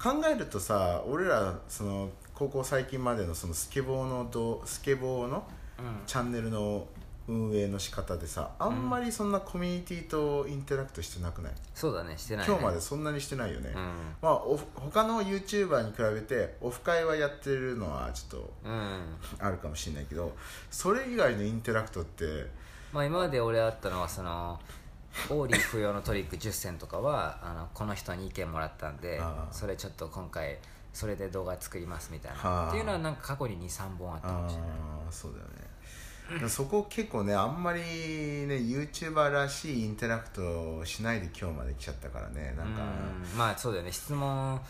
[0.03, 5.47] 考えるとさ俺らその高校最近までのそのスケボーのどスケボーの
[5.79, 6.07] うん。
[6.07, 6.87] チャンネルの
[7.27, 13.79] 運営の仕方でさあんまりそんなコミュニティとインタラクトしてなくない、そうだねしてない、ね、今日までそんなにしてないよね、う
[14.23, 20.35] まあお他の YouTuber に比べてオフ会はやってるのはちょっとん、うん、あるかもしれないけど
[20.71, 22.25] それ以外のインタラクトって
[22.93, 24.61] まあ今まで俺あったのはその
[25.31, 29.21] オーリー不要のトリック10選とかはあのこの人に意見もらったんで
[29.53, 30.59] それちょっと今回
[30.93, 32.65] それで動画作りますみたいはあ。
[32.67, 34.71] なっていうのはなんか過去に23本あったかあもしれない。
[35.09, 35.64] あそうだよね
[36.49, 42.83] そこ結構ねあんまりね YouTuber らしいインタラクトをしないで今日まで来ちゃったからねなんか。
[43.33, 43.39] うん。
[43.39, 43.93] まあそうだよね。
[43.93, 44.61] 質問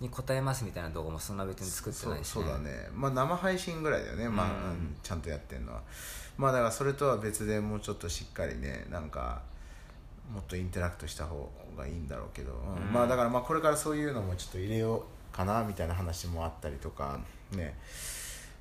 [0.00, 2.88] に答えますみたいな動画もそんな別に作ってないし、そうそうだね。
[2.94, 5.82] まあ生配信ぐらいだよね、まあうんうんちゃんとやってるのは。
[6.38, 9.42] まあだからそれとは別でもうちょっとしっかりねなんか
[10.32, 12.86] もっとインタラクトした方がいいんだろうけど、うん。
[12.86, 12.92] うん。
[12.92, 17.18] まあだからまあこれからそういうのもちょっと入れようかなみたいな話もあったりとか
[17.52, 17.74] ね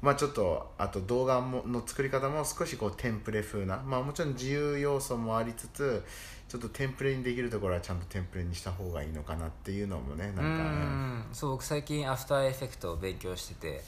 [0.02, 6.04] まあちょっとあと動画もの作り方も少しこうテンプレ風なまあもちろん自由要素もありつつ
[6.50, 11.26] ちょっとテンプレにできるところはちゃんとテンプレにした方がいいのかなっていうのもねなんかうねん。
[11.32, 13.84] そう僕最近アフターエフェクトを勉強してて、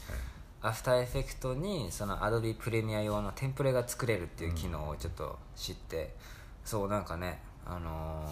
[0.62, 6.14] アフターエフェクトにその Adobe プレミア用のテンプレが作れるっていう機能をちょっと知って、
[6.64, 8.26] そうなんかね、あの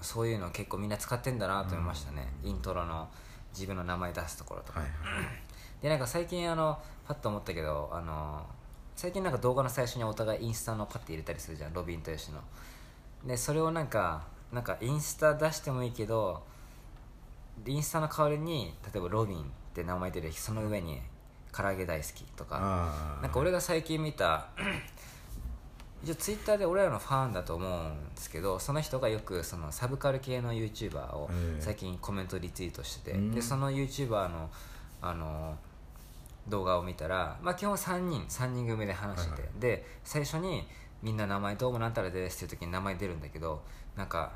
[0.00, 3.08] ーそういうの結構みんな使ってんだなと思いましたね、イントロの
[3.54, 5.45] 自分の名前出すところとか、はいはい
[5.82, 8.44] でなんか最近あのパッと思ったけどあの
[8.94, 12.40] 最近なんか動画の最初にお互いインスタのパッて入れたりするじゃんロビンとヨシの。
[13.26, 16.42] でそれをなんかなんかインスタ出してもいいけど
[17.66, 19.42] インスタの代わりに例えばロビンっ
[19.74, 21.00] て名前出るその上に
[21.52, 23.18] 唐揚げ大好きとか。
[23.22, 24.48] なんか俺が最近見た
[26.02, 31.60] 一応ツイッターで俺らのファンだと思うんですけどその人がよくそのサブカル系の YouTuber をええ。
[31.60, 33.34] 最近コメントリツイートしてて、うん。
[33.34, 34.50] でその YouTuber の
[35.02, 35.58] あの
[36.48, 40.66] 動画を見たら、まあ、基本3人3人組で話してて、はいはで最初に
[41.02, 42.44] みんな名前どうもなんたらです？
[42.44, 43.62] っていう時に名前出るんだけど
[43.96, 44.32] なんか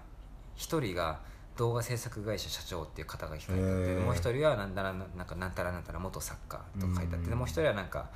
[0.57, 1.21] 1人が
[1.57, 8.11] 動画制作会社社長っていう方が書いてて、もう1人はなんだらなんかなんたらなんたら元作家とか書いてあって、でもう1人はなんか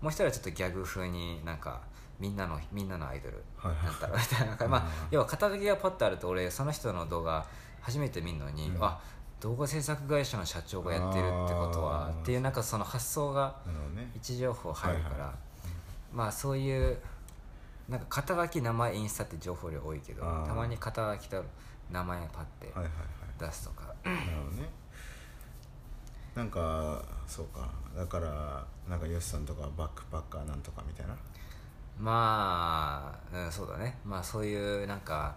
[0.00, 1.82] もう1人はちょっとギャグ風になんか
[2.18, 4.88] みんなのみんなのアイドルなんたらみたいななんかまあうん。
[5.10, 7.46] 要は肩書きがパッとあると俺その人の動画
[7.80, 8.82] 初めて見るのに、うん。
[8.82, 8.98] あ
[9.40, 13.56] 動画制作会社の社長がやってるってことはっていうなんかその発想が
[14.14, 15.32] 位置情報入るから、はいはい。
[16.12, 16.98] まあそういう
[17.88, 21.44] なんか肩書き名前インスタって情報量多いけどたまに肩書きと
[21.90, 22.90] 名前パッてはいはいはい。
[23.38, 24.68] 出すとか、なるほどね。
[26.34, 27.68] なんかそうか。
[27.94, 31.14] だからなんかヨシさんとかバックパッカーなんとかみたいな？
[31.98, 33.98] まあ、うん、そうだね。
[34.06, 35.36] まあそういうなんか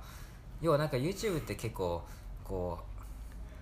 [0.61, 2.01] 要はなんか YouTube って結構
[2.45, 2.88] こう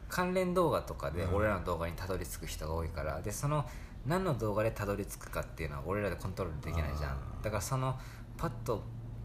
[0.09, 1.35] 関連動画とかでうん。
[1.35, 3.65] 俺らの動画にたどり着く人が多いからでその
[4.05, 7.17] 何の動画でたどり着くかっていうのは俺らでコントロールできないじゃん。
[7.41, 7.95] だからその
[8.37, 8.83] パッと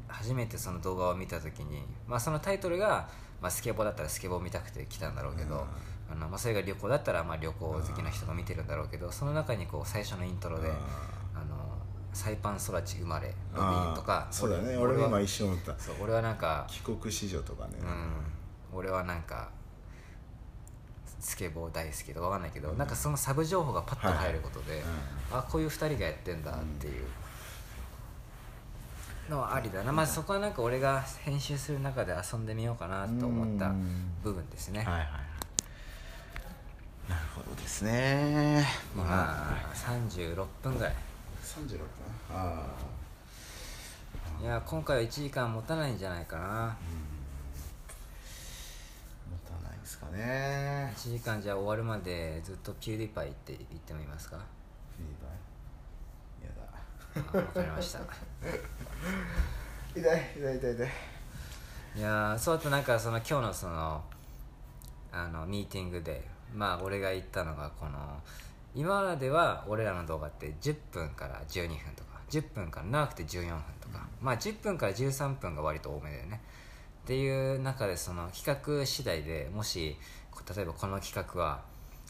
[0.09, 3.09] 初めてその動画を見た時に、まあ、そのタイトルが、
[3.41, 5.65] まあ、スケボーだったらスケボー見たくて来たんだろうけど、
[6.11, 10.73] あのまあ、それが旅行だったらまあ旅行好きな人が見てるんだろうけどその中にこう最初のイントロであ
[11.35, 11.57] あの
[12.13, 14.77] サイパン育ち生まれロビあンとかーそうだね。
[14.77, 15.75] 俺は今一瞬思った。
[15.79, 17.75] そう俺はなんか帰国子女とかね。
[17.81, 18.79] うん。
[18.79, 19.49] 俺はなんか
[21.23, 24.83] スケボー大好きとかわかんないけど、なんかそのサブ情報がパッと入ることで、
[25.31, 27.05] あこういう2人がやってんだっていう
[29.31, 33.73] のはありだな、まあそこはなんか俺が編集する中で遊んでみようかなと思った
[34.25, 35.09] 部分ですね、はいはいはい。
[37.09, 38.67] なるほどですね。
[38.97, 40.95] まあまあ36分ぐらい。
[41.43, 41.87] 36分？
[42.33, 42.67] あ
[44.41, 46.43] あいや今回は1時間持たないんじゃないかな。
[46.43, 46.77] 持たない
[49.93, 50.93] ですかね。
[50.97, 54.39] 1時間じゃあ終わるまでずっとピューディパイって言ってもいいますか？
[54.97, 57.33] フィーバーやだ。
[57.33, 58.01] あわかりました。
[59.95, 60.89] 痛い痛い痛い痛い。
[61.97, 64.03] いやーそうあとなんかその今日のその
[65.13, 67.99] あのミーティングでまあ俺が言ったのがこの
[68.75, 76.41] 今までは俺らの動画って10分から12分とか10分から長くて14分とかまあ10分から13分が割と多めだよね
[77.05, 79.97] っていう中でその企画次第でもし
[80.31, 81.63] こ例えばこの企画は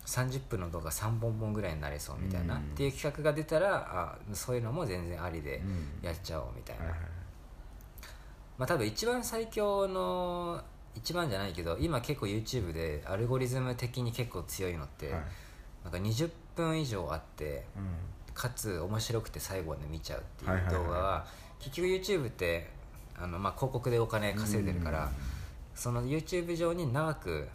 [0.07, 2.61] 30分の動画3本本ぐらいになりそうみたいな、うん。
[2.61, 6.07] っていう企画が出たらあそういうのも全然ありでうん。
[6.07, 7.01] やっちゃおうみたいな、はいはい
[8.59, 10.61] まあ多分一番最強の
[10.95, 15.23] 一番じゃないけど今結構 YouTube でアルゴリズム的に結構強いのって、はい。
[15.85, 17.85] なんか20分以上あってうん。
[18.35, 21.27] かつ面白くて最後まで見ちゃうっていはいはいはいう動画は
[21.61, 22.71] 結局 YouTube って
[23.23, 25.11] あの、まあ、広告でお金稼いでるから、
[25.75, 27.49] その YouTube 上に長く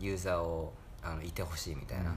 [0.00, 2.12] ユーザーをあのいてほしいみたいな、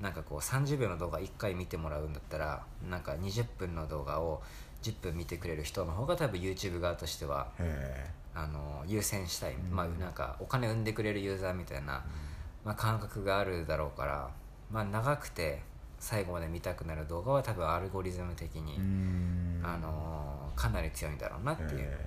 [0.00, 4.42] なんかこう30秒の動画1回見てもらうんだったらなんか20分の動画を
[4.82, 7.48] 10分見てくれる人の方が多分 YouTube 側としては
[8.34, 9.74] あの優先したい、うん。
[9.74, 12.04] まあなんかお金生んでくれるユーザーみたいな、
[12.64, 14.30] まあ、感覚があるだろうから、
[14.70, 15.62] まあ、長くて
[16.00, 18.80] 最後まで見たくなる動画は多分アルゴリズム的に、
[19.62, 21.98] あのかなり強いんだろうなっていう、へ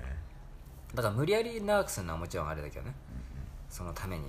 [0.95, 2.93] だから無理やり長くするのはもちろんあれだけどね。
[3.69, 4.25] そのために。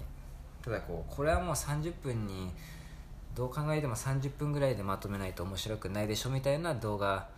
[0.62, 2.50] ただこうこれはもう30分に
[3.34, 7.28] どう考えても30分ぐらいでまとめないと面白くないでしょみたいな動画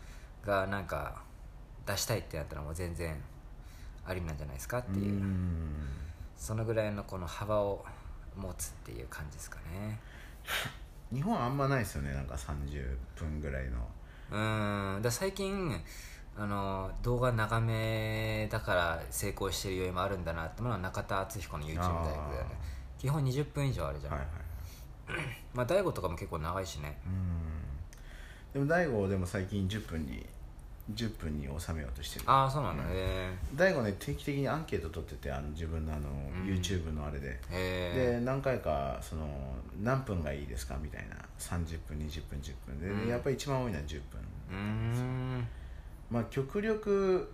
[0.44, 1.22] がなんか
[1.86, 3.16] 出したいってなったらもう全然
[4.04, 5.72] ありなんじゃないですかってえいう、うん。
[6.36, 7.84] そのぐらいのこの幅を
[8.36, 9.98] 持つっていう感じですかね
[11.12, 13.78] 日本あんまないですよねなんか30分ぐらいの。
[14.30, 15.80] うーんだ最近
[16.36, 22.58] あの動画長めだから成功してる要因もあるんだなってものは中田敦彦の YouTube 大学だよね。
[22.98, 25.22] 基本20分以上あるじゃん、はいはい。
[25.54, 26.98] まあ大悟とかも結構長いしね。
[27.06, 27.46] うん。
[28.52, 30.26] でも大悟でも最近10分に
[30.94, 32.24] 10分に収めようとしてる。
[32.28, 36.46] ああそうなんだへ大悟ね定期的にアンケート取っててあの自分のあの、ん。
[36.46, 37.40] YouTube のあれで。
[37.50, 39.26] で何回かその
[39.82, 41.16] 何分がいいですかみたいな。
[41.38, 43.08] 30分20分10分で、うん。
[43.08, 45.46] やっぱり一番多いのは10分。
[46.10, 47.28] まあ極力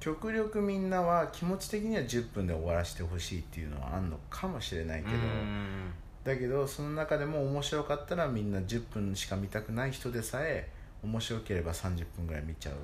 [0.00, 5.14] 極力みんなは気持ち的には10分で終わらせてほしいっていうのはあるのかもしれないけど、
[6.24, 10.68] だけどその中でも面白かったらみんな10分しか見たくない人でさえ
[11.02, 12.74] 面白ければ30分ぐらい見ちゃう。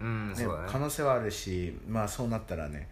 [0.00, 0.46] うん、ねね。
[0.66, 2.88] 可能性はあるしまあそうなったらね、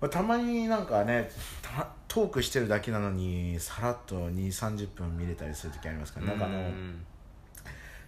[0.00, 1.30] まあたまになんかね
[1.62, 7.04] たトークしてるだけなのにさらっと2 3 0分見れたりする時ありますからなんかあのうん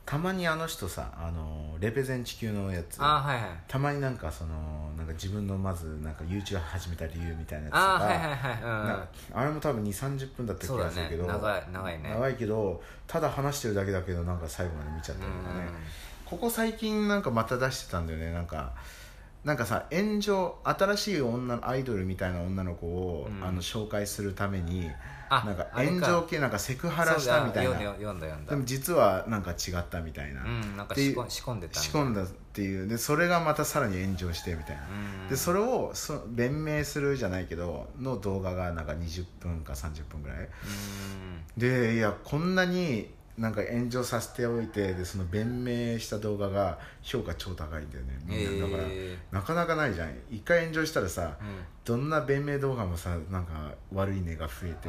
[0.09, 2.97] たまにあの人さあのレペゼン地球のやつ。
[2.99, 3.51] あーはいはい。
[3.69, 4.55] たまになんかその
[4.97, 8.97] なんか自分のまずなんか YouTube 始めた理由みたいなやつとかあーはいはいはいなん。
[8.97, 12.09] かあれも多分2 3 0分だった気そうだがするけど、ね長い長いね。
[12.09, 15.67] 長いけどただ話してるだけだけどなんか最後まで見ちゃったりとかね、
[16.25, 18.33] ここ最近なんかまた出してたんだよね。
[18.33, 18.73] なんか
[19.45, 23.45] なんかさ炎上新しい女のアイドルみたいな女の子を、うん。
[23.45, 24.91] あの紹介するために
[25.31, 26.07] あなんかあれか。
[26.07, 27.73] 炎上系なんかセクハラしたみたいな。
[27.73, 28.51] そうだ読んだ読んだ。
[28.51, 32.89] でも実はなんか違ったみたいな、うんなんかっていう仕込ん仕込んでた仕込んだっていう。
[32.89, 35.29] でそれがまたさらに炎上してみたいな、うん。
[35.29, 40.39] でそれをそ弁明するじゃないけどの動画がなんか20分か30分ぐらい。
[40.39, 40.49] うん。
[41.57, 48.19] でいやこんなになんか炎上させておいてでその弁明した動画が評価超高いんだよね。
[48.25, 50.13] みんな、だからえなかなかないじゃん。
[50.29, 51.37] 一回炎上したらさ、ーうん。
[51.85, 54.89] どんな弁明動画もさなんか悪いねが増えて、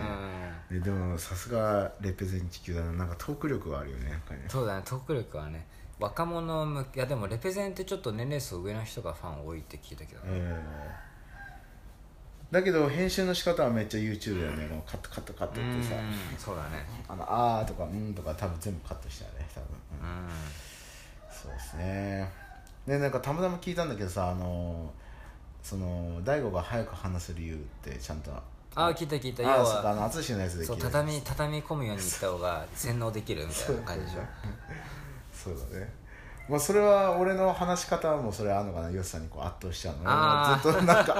[0.72, 0.82] うん。
[0.82, 2.91] ででもさすがレペゼン地球だな。
[2.93, 4.45] なんかトーク力があるよねなんかね。
[4.50, 4.82] そうだね。
[4.84, 5.68] トーク力はね。
[6.00, 11.09] 若者向けいやでもレペゼンってちょっと年齢層上の人がファン多いって聞いたけど、えー
[12.52, 14.68] だけど編集の仕方はめっちゃ YouTube だよね。
[14.68, 15.95] もうカットカットカットってさ。
[15.95, 16.86] うんそうだね。
[17.08, 20.26] あのあーとかうんとか多分全部カットしたよね多分、うん。
[20.26, 20.30] うん
[21.32, 22.30] そうですね。
[22.88, 24.91] でなんかたまたま聞いたんだけどさあの
[25.62, 28.32] その大悟が早く話す理由ってちゃんと。
[28.32, 29.43] ああ聞いた聞いた。
[29.43, 34.22] 要あそうかあはの淳のやつで聞そう畳畳み込むようにいった方が洗脳できるみたいな感じでしょ。
[35.34, 35.93] そうだね
[36.50, 40.62] まあそれは俺の話し方もそれあるのかなヨシさんにこう圧倒しちゃうの。
[40.62, 41.14] ずっとなんか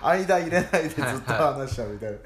[0.08, 2.18] 間入れないでずっと話しちゃうみたいな。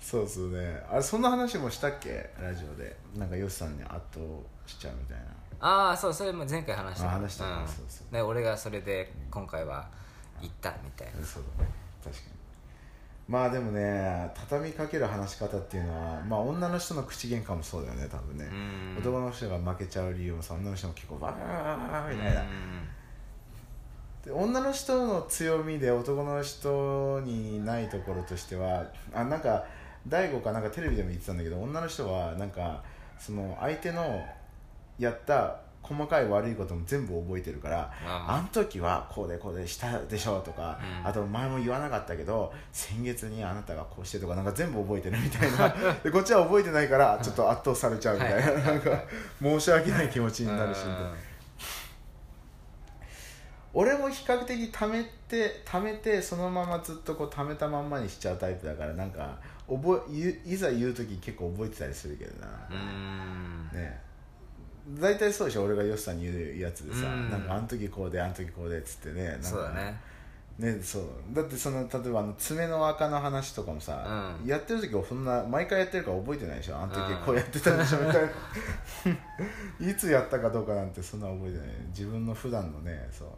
[0.00, 0.84] そうっすね。
[0.90, 2.30] あれそんな話もしたっけ？
[2.40, 2.96] ラジオで。
[3.16, 4.20] なんかヨシさんに圧倒
[4.66, 5.24] しちゃうみたいな。
[5.58, 7.06] ああそうそれも前回話した。
[7.08, 7.52] あ話したね。
[7.60, 7.68] うん。
[7.68, 8.12] そうそう。
[8.12, 9.88] で俺がそれで今回は
[10.40, 11.24] 行ったみたいな。
[11.24, 11.70] そうだね。
[12.04, 12.35] 確かに
[13.28, 18.48] まあでもね畳みかける話し方っていうのはまあ女の人の口喧嘩もそうだよね多分ね。
[18.50, 18.96] うん。
[18.98, 22.44] 男の人が負けちゃう理由もさ女の人も結構バーみたいな。
[24.24, 29.64] で女の人の強みで男の人にないところとしてはあなんか
[30.06, 32.82] 大悟かなんかテレビでも言ってたんだけど女の人はなんか
[33.18, 34.24] その相手の
[34.98, 38.42] やった細かい悪いことも全部覚えてるからああ。
[38.42, 41.08] の時はこうでこうでしたでしょとか、うん。
[41.08, 45.68] あと前も言わなかったけど先月にあなたがこうしてとかなんか全部覚えてるみたいな。
[46.02, 49.04] でこっちは覚えてないからちょっと圧倒されちゃうみたいな,、なんか
[49.40, 51.14] 申し訳ない気持ちになるしみたいな。
[53.76, 59.36] 俺も比較的ためて貯めてそのままずっとこう貯めたまんまにしちゃうタイプだからなんか
[59.68, 62.46] 覚えいざ言う時結構覚えてたりするけどな、
[63.78, 64.05] ね
[64.88, 67.30] 大体そうでしょ俺がヨシさんに言うやつでさ、うん。
[67.30, 70.00] なんかあの時こうであの時こうでっつってねなんかそうだね。
[70.58, 71.02] ねそう。
[71.32, 74.48] だってその例えばあの爪の赤の話とかもさ、うん。
[74.48, 77.18] やってる時はそんな毎回やってるから覚えてないでしょあの時うん。
[77.24, 78.28] こうやってたんでしょみたいな。
[79.90, 81.68] いつやったかどうかなんてそんな覚えてない。
[81.88, 83.28] 自分の普段のねそう。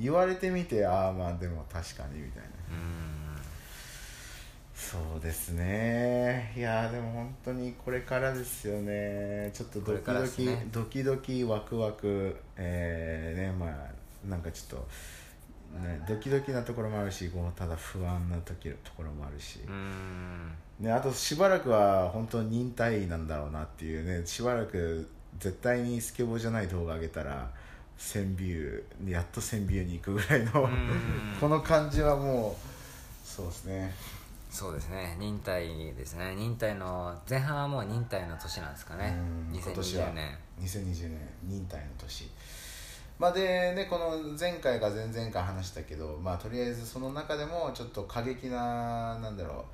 [0.00, 2.48] 言われてみてああまあでも確かにみたいな。
[2.48, 3.27] うーん
[4.78, 6.52] そうですね。
[6.56, 9.50] いやーでも本当にこれからですよね。
[9.52, 10.66] ちょっとドキドキ、ね。
[10.70, 14.88] ドキドキワクワクえー、ねまあなんかちょっと
[15.80, 19.58] ねドキドキなところもあるしこうただ不安な時ところもあるし、
[20.78, 24.24] ね、あとしばらくは本当に忍耐なんだろうなっていうね。
[24.26, 25.10] しばらく
[25.40, 27.50] 絶対にスケボーじゃない動画上げたら
[27.98, 30.68] 1000ビューやっと1000ビューに行くぐらいの
[31.40, 33.94] この感じはもうそうですね
[34.50, 35.16] そうですね。
[35.18, 36.34] 忍耐ですね。
[36.34, 39.14] 忍耐の前半はもう忍耐の年なんですかね。
[39.50, 40.08] うん今年は。
[40.08, 41.18] 2020年2020年。
[41.44, 42.30] 忍耐の年。
[43.18, 49.64] まあでねこの前回か前々回話したけどまあとりあえずその中でもちょっと過激ななんだろ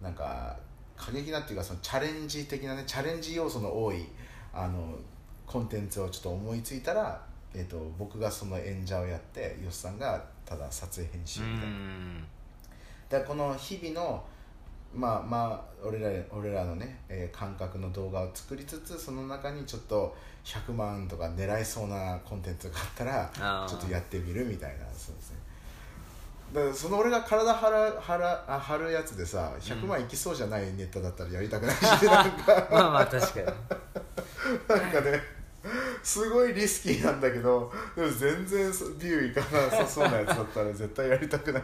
[0.00, 0.04] う。
[0.04, 0.56] なんか
[0.96, 4.04] 過激なっていうかそのチャレンジ的なねチャレンジ要素の多い
[4.52, 4.96] あの
[5.46, 7.20] コンテンツをちょっと思いついたら、
[7.54, 11.76] えっと僕がその演者をやって吉さんがただ撮影編集みたいな。
[13.08, 14.22] んだこの日々の
[14.94, 24.86] まあまあ俺ら俺らのね、えー感覚の動画を作りつつその中にちょっと100万とか狙えそうなコンテンツがあったらちょっとやってみるみたいな。
[24.94, 25.36] そうですね。
[26.52, 32.68] だからその俺が体張ら張らあ張るやつでさ100万いきそうじゃないネタだったらやりたくないし、なんか。
[32.72, 33.46] まあまあ確かに。
[33.46, 35.20] なんかね
[36.02, 41.62] すごいリスキーなんだけどでも全然そビューいかなさそうなやつだったら絶対やりたくない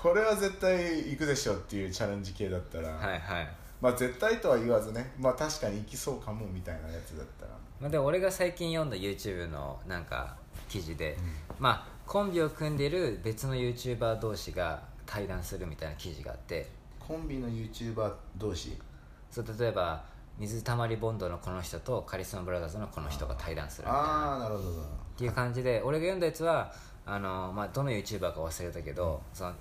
[0.00, 3.48] これは絶対行くでしょっていうチャレンジ系だったら、はいはい。
[3.80, 5.12] まあ絶対とは言わずね。
[5.18, 7.52] まあ確かに行きそうかもみたいなやつだったら。
[7.80, 10.36] まあ、でも俺が最近読んだ YouTube のなんか
[10.68, 11.16] 記事で、
[11.58, 16.68] まあコンビを組んでいる別の YouTuber 同士が対談するみたいな記事があって。
[17.00, 18.78] コンビの YouTuber 同士？
[19.30, 20.04] そう例えば
[20.38, 24.08] 水たまりボンドのこの人とカリスマブラザーズのこの人が対談するみたいな。
[24.08, 24.74] ああなるほどっ
[25.16, 26.72] ていう感じで俺が読んだやつは
[27.04, 29.52] あの、まあ、どの YouTuber か忘れたけど、その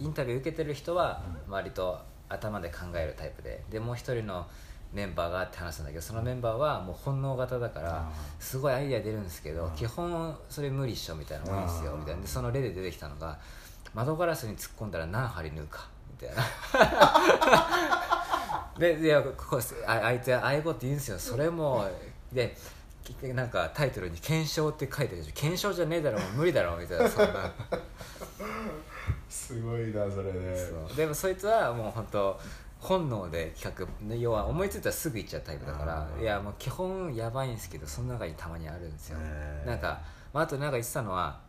[0.00, 4.46] インタビュー受けてる人は割と頭で考えるタイプででもう一人の
[4.92, 12.22] メンバーがって話すんだけどそのメンバーはもう本能型だからあすごいアイデア出るんですけど基本それ無理っしょみたいな多いんですよみたいな。
[12.22, 13.38] でその例で出てきたのが
[13.92, 15.88] 窓ガラスに突っ込んだら何針縫うか
[16.20, 16.44] みたいな。
[18.78, 21.18] でいやここああいつああいうこと言うんですよ。
[21.18, 21.88] それも
[22.32, 22.56] で
[23.04, 25.32] きなんかタイトルに「検証」って書いてるでしょ。
[25.34, 27.52] 検証じゃねえだろもう無理だろみたいなそんな
[29.34, 30.56] すごいなそれね。
[30.56, 30.96] そう。
[30.96, 32.40] でもそいつはもう本当
[32.78, 39.18] 本能で企画ね要は思いついたらすぐ行っちゃうタイプだからいやもう基本やばいんですけどその中にたまにあるんですよ。
[39.66, 40.00] なんか、
[40.32, 41.40] まあ、あとなんか言ってたのは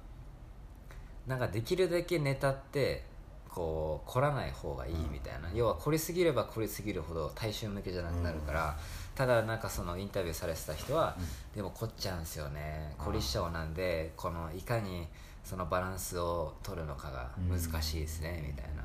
[1.28, 3.04] なんかできるだけネタって
[3.50, 8.78] こう凝らない方がいいみたいな、要は凝りすぎれば凝りすぎるほど大衆向けじゃなくなるから、
[9.16, 11.16] ただなんかそのインタビューされてた人は、
[11.56, 12.94] でも凝っちゃうんですよね。
[12.98, 15.08] 凝り性なんでこのいかに
[15.46, 18.84] そのバランスを取るのかが難しいですね、みたいな。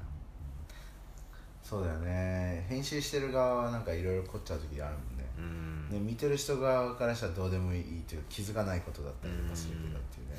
[1.63, 2.67] そうだよね。
[2.69, 5.25] 編集してる側はなんかいろいろ凝っちゃう時があるもんね。
[5.39, 5.89] うん。
[5.89, 10.35] ね、見てる人側からしたらどうでもいいという気づかないことだったりとかするけどっていうね。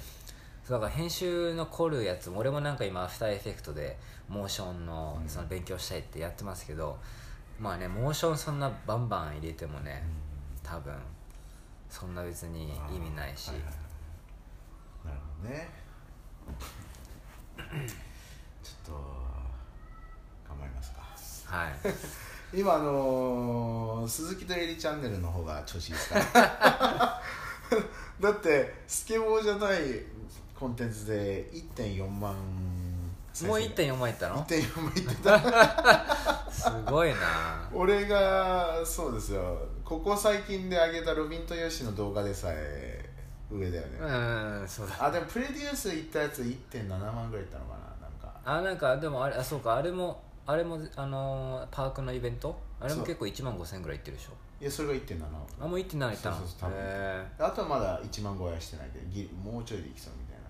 [0.63, 3.97] そうだから編集の凝るやつも俺もなんか今アフターエフェクトで
[4.29, 5.27] モーションのうん。
[5.27, 6.99] その勉強したいってやってますけど、
[7.59, 10.03] まあねモーションそんなバンバン入れてもね、
[10.61, 10.93] 多分
[11.89, 13.75] そんな別に意味ないし、はいはいはい。
[15.07, 15.80] なるほどね
[18.63, 18.91] ちょっと
[20.49, 20.91] 頑張ります
[21.45, 21.55] か。
[21.57, 21.71] はい。
[22.59, 26.19] 今あのー鈴木とエリチャンネルの方が調子いいですか？
[26.19, 27.21] ら
[28.19, 30.03] だってスケボーじゃない
[30.59, 32.35] コンテンツで1.4万
[33.43, 36.51] もう1.4万いったの？1.4万いってた。
[36.51, 37.69] すごいな。
[37.73, 39.57] 俺がそうですよ。
[39.85, 43.09] ここ最近で上げたロビンとヨシの動画でさえ
[43.51, 44.05] 上だよね、う
[44.63, 45.05] んそうだ。
[45.05, 48.39] あでもプレデュース行ったやつ1.7万ぐらいいったのかななんか。
[48.43, 52.57] あなんかでもあれあそうかあれもあれもあのーパークのイベント？
[52.79, 54.31] あれも結構1万5000円ぐらいいってるでしょ。
[54.59, 55.23] いやそれが1.7
[55.59, 56.75] あもう1.7いったのそうそう多分。
[56.77, 60.41] へあとはまだ1万超えはしてないけどギリもうちょいでいきそうみたいな。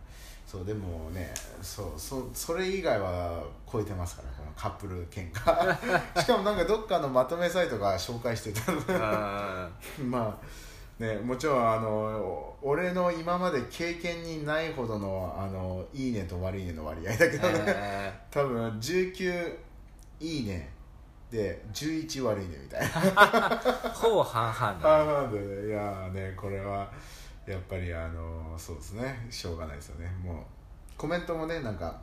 [0.45, 3.41] そうでもねそうそそれ以外は
[3.71, 5.41] 超えてますからこのカップル喧嘩。
[6.21, 8.71] しかもなんかどっかのまとめサイトが紹介してた
[10.03, 10.37] まあ
[11.01, 19.57] ね、もちろんあの俺の今まで経験にないほどのあのいいねと悪いねの割合だけどね、え 多分19
[20.19, 20.69] いいね
[21.31, 22.87] で11悪いねみたいな。
[22.87, 25.67] ー ほぼ半々だ、あなんでね。
[25.69, 26.87] いやーねこれは
[27.47, 29.27] やっぱりあのそうですね。
[29.31, 30.07] しょうがないですよね。
[30.23, 30.35] もう
[30.97, 31.99] コメントもねなんか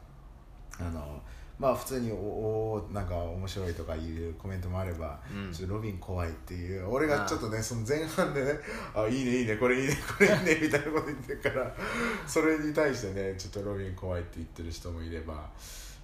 [0.81, 1.23] あの
[1.59, 5.53] まあ普通におおなんか面白いとかいうコメントもあれば、うん。
[5.53, 8.53] ちょっとロビン怖いっていう俺がちょっとねその前半でね
[8.95, 11.75] あいいねいいねこれいいね これいいねみたいなこと言ってるから
[12.27, 15.51] それに対してねちょっとロビン怖いって言ってる人もいれば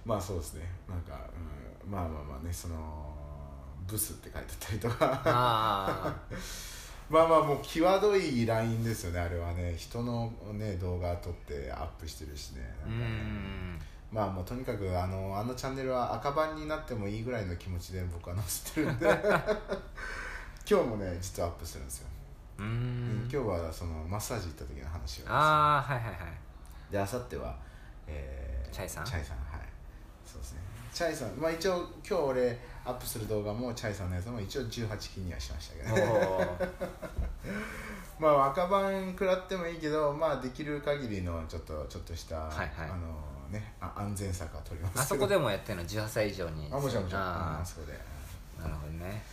[0.05, 1.19] まあそうですねなんか、
[1.85, 3.13] うん、まあまあまあねその
[3.87, 5.21] ブスって書いてあったりとか。
[5.25, 6.15] あ
[7.07, 9.75] まあまあもう際どいラインですよねあれはね。
[9.77, 13.05] 人のね動画撮ってアップしてるしねなんかね。
[13.05, 13.79] ん
[14.15, 19.07] まあもうとにかくあのあのチャンネルは赤版になってもいいぐらいの気持ちで僕は載せてるんで。
[20.67, 22.07] 今日もね実はアップするんですよ、
[22.57, 23.29] うーん。
[23.29, 26.17] 今日はそのマッサージ行った時の話をああはいはいはい。
[26.91, 27.55] であさっては、
[28.07, 29.05] えーチャイさん？
[29.05, 29.59] チャイさんはい。
[30.25, 30.61] そうですね。
[30.91, 36.69] チャイさんまあ一応今日俺アップする動画もチャイさんのやつも一応18禁にはしましたけどおねー。
[38.17, 42.69] まあ赤番食らってもいいけどまあできる限りのちょっとちょっとした、はいはい。
[42.89, 45.01] あのねあ安全策は取りますけど。
[45.03, 46.67] あそこでもやってるの？18歳以上に。
[46.71, 47.21] あもちろんもちろん。
[47.21, 47.65] ああ。
[47.65, 47.93] そうで
[48.59, 49.23] あなるほどね。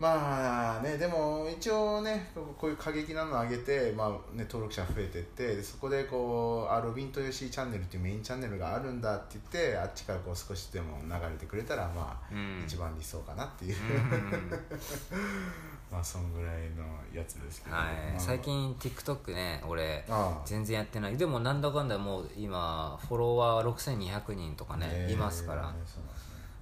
[0.00, 12.62] まあねでも一応ねこういう過激なのを上げて、まあね、登録者増えてってでそこでこうあロビンとヨシチャンネルっていうメインチャンネルがあるんだって言ってあっちからこう少しでも流れてくれたらまあ、うん。
[12.64, 14.52] 一番理想かなっていう、うん
[15.90, 16.84] まあそんぐらいの
[17.18, 17.86] やつですけど、はい。
[18.12, 18.20] まあ。
[18.20, 20.04] 最近 TikTok ね俺
[20.44, 21.16] 全然やってない。
[21.16, 25.62] でもなんだかんだもう今フォロワー6200人とかねえーいますから。
[25.62, 25.68] ね。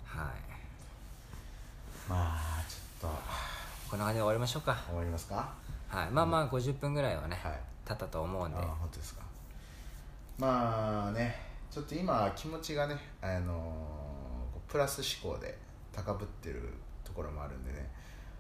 [0.05, 0.27] はい。
[2.09, 3.19] まあちょっと。
[3.91, 4.77] こんな感じで終わりましょうか。
[4.89, 5.53] 終わりますか？
[5.89, 6.11] はい。
[6.11, 7.61] まあまあ50分ぐらいはねはい。
[7.87, 8.59] 経ったと思うんで。
[8.59, 9.23] あ本当ですか。
[10.39, 11.35] まあね
[11.71, 13.73] ちょっと今気持ちがねあの
[14.69, 15.57] プラス思考で
[15.93, 16.73] 高ぶってる
[17.05, 17.86] ところもあるんでね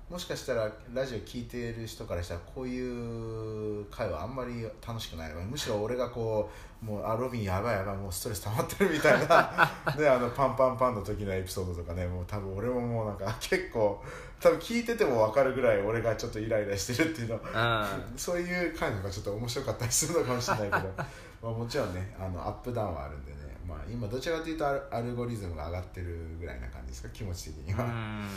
[0.08, 5.32] もしかしたらラジオ聞いてる人からしたらこういう会話あんまり楽しくない。
[5.34, 6.48] むしろ俺がこ
[6.80, 9.68] うもうあロビンやばいやばいもうストレス溜まってるみたいな。
[9.98, 14.00] であのパンパンパンの時のエピソードとかねもう多分俺ももうなんか結構
[14.38, 17.34] 多分聞いてても分かるぐらい俺がちょっとイライラしてるっていうの。
[17.34, 18.16] うん。
[18.16, 20.94] そういう回のがちょっと面白かったりするのかもしれないけど。
[21.42, 28.28] まあもちろんねあのアップダウンはあるんでね、まあ、今どちらかというとアルゴリズムが上がってるぐらいな感じですか気持ち的には、うん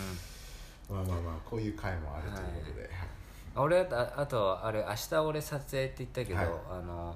[0.89, 2.89] まあまあまあこういう回もあるということで、はい。
[3.55, 6.47] 俺ああとあれ明日俺撮影って言ったけど、はい。
[6.71, 7.15] あの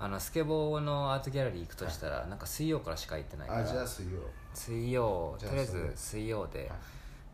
[0.00, 3.60] あのスケボーのアートギャラリー行くとしたら、なんか水曜からしか行ってないから。
[3.62, 4.20] あじゃあ水曜。
[4.54, 6.68] 水曜とりあえず水曜で、はい。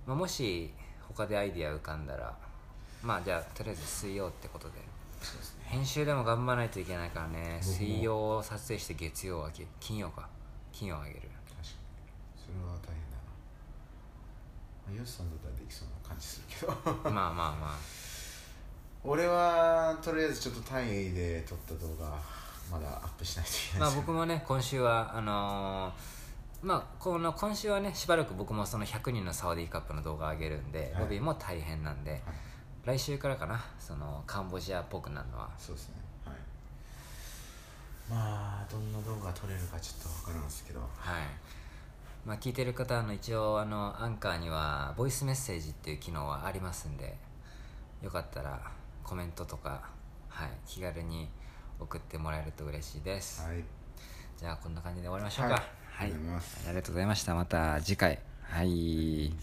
[0.07, 0.71] まあ、もし
[1.09, 2.35] 他でアイディア浮かんだら
[3.03, 4.79] まあじゃあとりあえず水曜ってことで。
[4.79, 4.85] ね。
[5.65, 7.59] 編集でも頑張らないといけないからね。
[7.61, 10.29] 水曜撮影して月曜はげ金曜か。
[10.73, 11.21] 金曜あげる。
[11.21, 11.31] 確か
[11.63, 11.69] に。
[12.37, 12.79] それは
[14.89, 16.73] あ、ヨシさんだったらできそうな感じするけど。
[17.11, 17.79] まあまあま
[19.03, 22.19] 俺はとりあえずちょっと単位で撮った動画
[22.73, 24.07] まだアップしないといけあまあないです。
[24.07, 26.25] 僕もね今週はあのー
[26.67, 31.03] まあこの今週はねしばらく僕もその100人のサワディーカップの動画上げるんで、はい。
[31.03, 32.23] ロビーも大変なんで、
[32.87, 35.51] 来週からかなそのカンボジアっぽくなるのは。
[35.59, 35.97] そうですね。
[36.25, 36.37] はい。
[38.09, 40.81] まあどんな動画撮れるかちょっと分からんですけど。
[40.81, 40.91] はい
[42.25, 47.17] まあ聞いてる方あの一応あのアンカーにはボイスメッセージっていう機能はありますんで
[48.03, 48.61] よかったら
[49.03, 49.83] コメントとか、
[50.29, 51.29] はい、気軽に
[51.79, 53.65] 送ってもらえると嬉しいです、はい。
[54.39, 55.63] じゃあこんな感じで終わりましょうか。
[55.91, 56.07] はい。
[56.07, 57.35] ありがとうございありがとうございました。
[57.35, 58.19] また次回。
[58.43, 59.35] はい